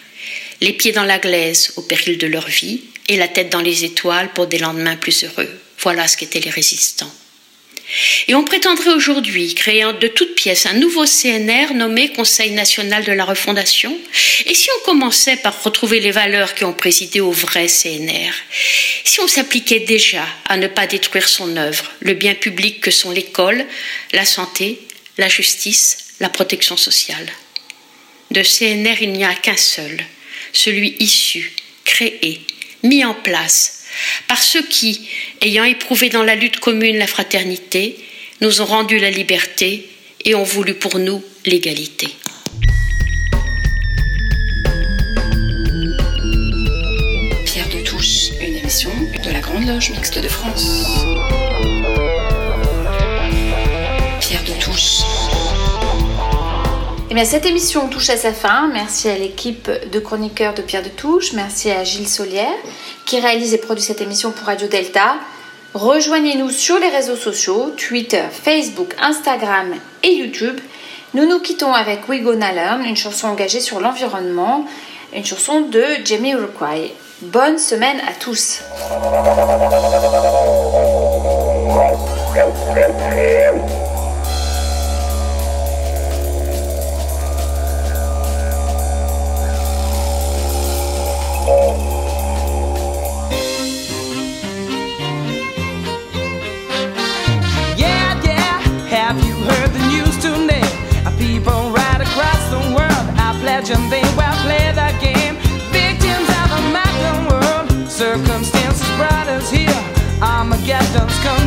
Les 0.61 0.73
pieds 0.73 0.93
dans 0.93 1.05
la 1.05 1.19
glaise 1.19 1.73
au 1.77 1.83
péril 1.83 2.19
de 2.19 2.27
leur 2.27 2.47
vie 2.47 2.83
et 3.09 3.17
la 3.17 3.29
tête 3.29 3.51
dans 3.51 3.63
les 3.63 3.85
étoiles 3.85 4.33
pour 4.33 4.47
des 4.47 4.59
lendemains 4.59 4.97
plus 4.97 5.25
heureux. 5.25 5.51
Voilà 5.79 6.07
ce 6.07 6.17
qu'étaient 6.17 6.41
les 6.41 6.51
résistants. 6.51 7.13
Et 8.29 8.35
on 8.35 8.45
prétendrait 8.45 8.93
aujourd'hui 8.93 9.55
créer 9.55 9.85
de 10.01 10.09
toutes 10.09 10.35
pièces 10.35 10.67
un 10.67 10.75
nouveau 10.75 11.05
CNR 11.05 11.75
nommé 11.75 12.13
Conseil 12.13 12.51
national 12.53 13.05
de 13.05 13.13
la 13.13 13.25
refondation. 13.25 13.97
Et 14.47 14.55
si 14.55 14.69
on 14.79 14.85
commençait 14.85 15.37
par 15.37 15.63
retrouver 15.63 16.01
les 16.01 16.11
valeurs 16.11 16.55
qui 16.55 16.65
ont 16.65 16.73
présidé 16.73 17.21
au 17.21 17.31
vrai 17.31 17.67
CNR 17.67 18.33
Si 19.05 19.21
on 19.21 19.29
s'appliquait 19.29 19.81
déjà 19.81 20.27
à 20.47 20.57
ne 20.57 20.69
pas 20.69 20.87
détruire 20.87 21.29
son 21.29 21.57
œuvre, 21.57 21.91
le 22.01 22.15
bien 22.15 22.35
public 22.35 22.81
que 22.81 22.91
sont 22.91 23.11
l'école, 23.11 23.65
la 24.13 24.25
santé, 24.25 24.81
la 25.19 25.29
justice, 25.29 26.15
la 26.21 26.29
protection 26.29 26.77
sociale? 26.77 27.31
De 28.31 28.43
CNR, 28.43 29.03
il 29.03 29.13
n'y 29.13 29.25
a 29.25 29.35
qu'un 29.35 29.57
seul, 29.57 30.03
celui 30.53 30.97
issu, 31.01 31.53
créé, 31.85 32.41
mis 32.83 33.05
en 33.05 33.15
place 33.15 33.82
par 34.29 34.43
ceux 34.43 34.63
qui, 34.63 35.09
ayant 35.41 35.65
éprouvé 35.65 36.09
dans 36.09 36.23
la 36.23 36.35
lutte 36.35 36.61
commune 36.61 36.99
la 36.99 37.07
fraternité, 37.07 37.97
nous 38.41 38.61
ont 38.61 38.67
rendu 38.67 38.99
la 38.99 39.11
liberté 39.11 39.89
et 40.25 40.35
ont 40.35 40.43
voulu 40.43 40.75
pour 40.75 40.99
nous 40.99 41.23
l'égalité. 41.45 42.09
Pierre 47.45 47.69
de 47.69 47.85
Touche, 47.85 48.31
une 48.41 48.57
émission 48.57 48.91
de 49.25 49.31
la 49.31 49.41
Grande 49.41 49.67
Loge 49.67 49.91
Mixte 49.91 50.19
de 50.19 50.29
France. 50.29 50.85
Eh 57.13 57.15
bien, 57.15 57.27
cette 57.27 57.45
émission 57.45 57.89
touche 57.89 58.09
à 58.09 58.17
sa 58.17 58.33
fin. 58.33 58.71
Merci 58.73 59.07
à 59.11 59.19
l'équipe 59.19 59.71
de 59.71 59.99
chroniqueurs 60.01 60.55
de 60.55 60.63
Pierre 60.63 60.83
de 60.83 60.89
Touche. 60.89 61.35
Merci 61.35 61.71
à 61.71 61.85
Gilles 61.85 62.09
Solière 62.09 62.57
qui 63.05 63.21
réalise 63.21 63.53
et 63.53 63.59
produit 63.59 63.85
cette 63.85 64.01
émission 64.01 64.31
pour 64.31 64.47
Radio 64.47 64.67
Delta. 64.67 65.17
Rejoignez-nous 65.75 66.49
sur 66.49 66.79
les 66.79 66.89
réseaux 66.89 67.17
sociaux, 67.17 67.75
Twitter, 67.77 68.23
Facebook, 68.33 68.95
Instagram 68.99 69.75
et 70.03 70.15
YouTube. 70.15 70.59
Nous 71.13 71.29
nous 71.29 71.39
quittons 71.41 71.75
avec 71.75 72.09
We 72.09 72.23
Go 72.23 72.33
Learn, 72.33 72.83
une 72.83 72.97
chanson 72.97 73.29
engagée 73.29 73.61
sur 73.61 73.79
l'environnement, 73.79 74.65
une 75.15 75.27
chanson 75.27 75.61
de 75.61 75.85
Jamie 76.07 76.33
Uruguay. 76.33 76.95
Bonne 77.21 77.59
semaine 77.59 78.01
à 78.09 78.15
tous. 78.19 78.63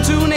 to 0.08 0.35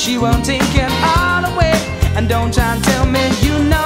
she 0.00 0.16
won't 0.16 0.42
take 0.42 0.62
it 0.74 0.90
all 1.18 1.44
away. 1.44 1.74
And 2.16 2.26
don't 2.26 2.54
try 2.54 2.74
and 2.74 2.82
tell 2.82 3.04
me 3.04 3.20
you 3.42 3.62
know. 3.68 3.79